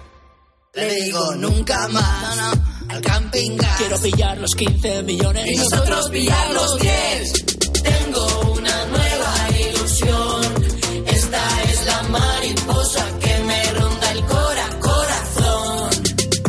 [0.74, 3.76] Le digo nunca más no, no, al camping gas.
[3.78, 5.44] Quiero pillar los 15 millones.
[5.46, 7.32] Y nosotros pillar los 10.
[7.82, 9.34] Tengo una nueva
[9.68, 10.54] ilusión.
[11.06, 15.90] Esta es la mariposa que me ronda el cora corazón.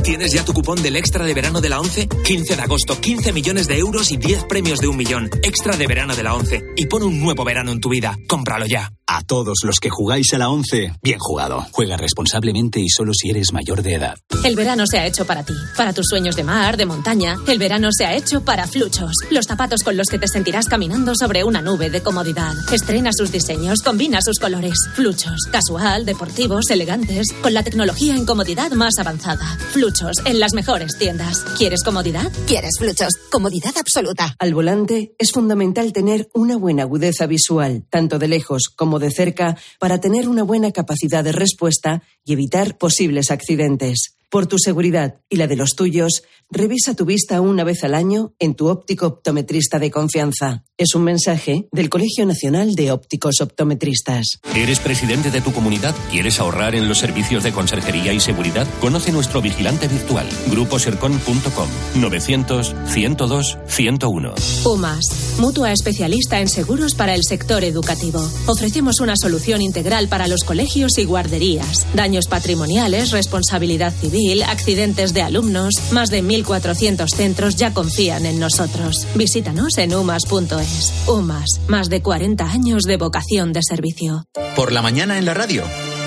[0.04, 2.08] ¿Tienes ya tu cupón del extra de verano de la 11?
[2.08, 5.30] 15 de agosto, 15 millones de euros y 10 premios de un millón.
[5.42, 6.64] Extra de verano de la 11.
[6.76, 8.18] Y pon un nuevo verano en tu vida.
[8.28, 8.92] Cómpralo ya.
[9.06, 11.68] A todos los que jugáis a la 11, bien jugado.
[11.72, 14.16] Juega responsablemente y solo si eres mayor de edad.
[14.44, 17.36] El verano se ha hecho para ti, para tus sueños de mar, de montaña.
[17.48, 21.14] El verano se ha hecho para Fluchos, los zapatos con los que te sentirás caminando
[21.16, 22.54] sobre una nube de comodidad.
[22.72, 24.74] Estrena sus diseños, combina sus colores.
[24.96, 29.46] Fluchos, casual, deportivos, elegantes, con la tecnología en comodidad más avanzada.
[29.74, 31.42] Fluchos, en las mejores tiendas.
[31.58, 32.32] ¿Quieres comodidad?
[32.48, 33.14] ¿Quieres fluchos?
[33.30, 34.34] Comodidad absoluta.
[34.40, 39.58] Al volante es fundamental tener una buena agudeza visual, tanto de lejos como de cerca,
[39.80, 44.16] para tener una buena capacidad de respuesta y evitar posibles accidentes.
[44.34, 48.34] Por tu seguridad y la de los tuyos, revisa tu vista una vez al año
[48.40, 50.64] en tu óptico optometrista de confianza.
[50.76, 54.40] Es un mensaje del Colegio Nacional de Ópticos Optometristas.
[54.56, 55.94] ¿Eres presidente de tu comunidad?
[56.10, 58.68] ¿Quieres ahorrar en los servicios de conserjería y seguridad?
[58.82, 61.70] Conoce nuestro vigilante virtual, gruposercon.com
[62.02, 64.34] 900 102 101.
[64.66, 68.28] UMAS, mutua especialista en seguros para el sector educativo.
[68.48, 71.86] Ofrecemos una solución integral para los colegios y guarderías.
[71.94, 75.74] Daños patrimoniales, responsabilidad civil, accidentes de alumnos.
[75.92, 79.08] Más de 1.400 centros ya confían en nosotros.
[79.16, 80.94] Visítanos en umas.es.
[81.08, 84.26] UMAS, más de 40 años de vocación de servicio.
[84.56, 85.64] Por la mañana en la radio.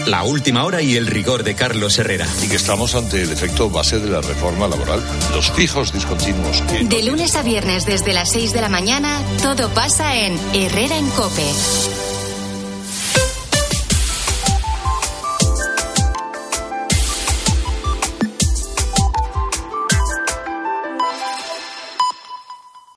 [0.06, 2.26] La última hora y el rigor de Carlos Herrera.
[2.44, 5.02] Y que estamos ante el efecto base de la reforma laboral,
[5.34, 6.62] los fijos discontinuos.
[6.62, 10.96] Que De lunes a viernes desde las 6 de la mañana, todo pasa en Herrera
[10.96, 11.50] en Cope.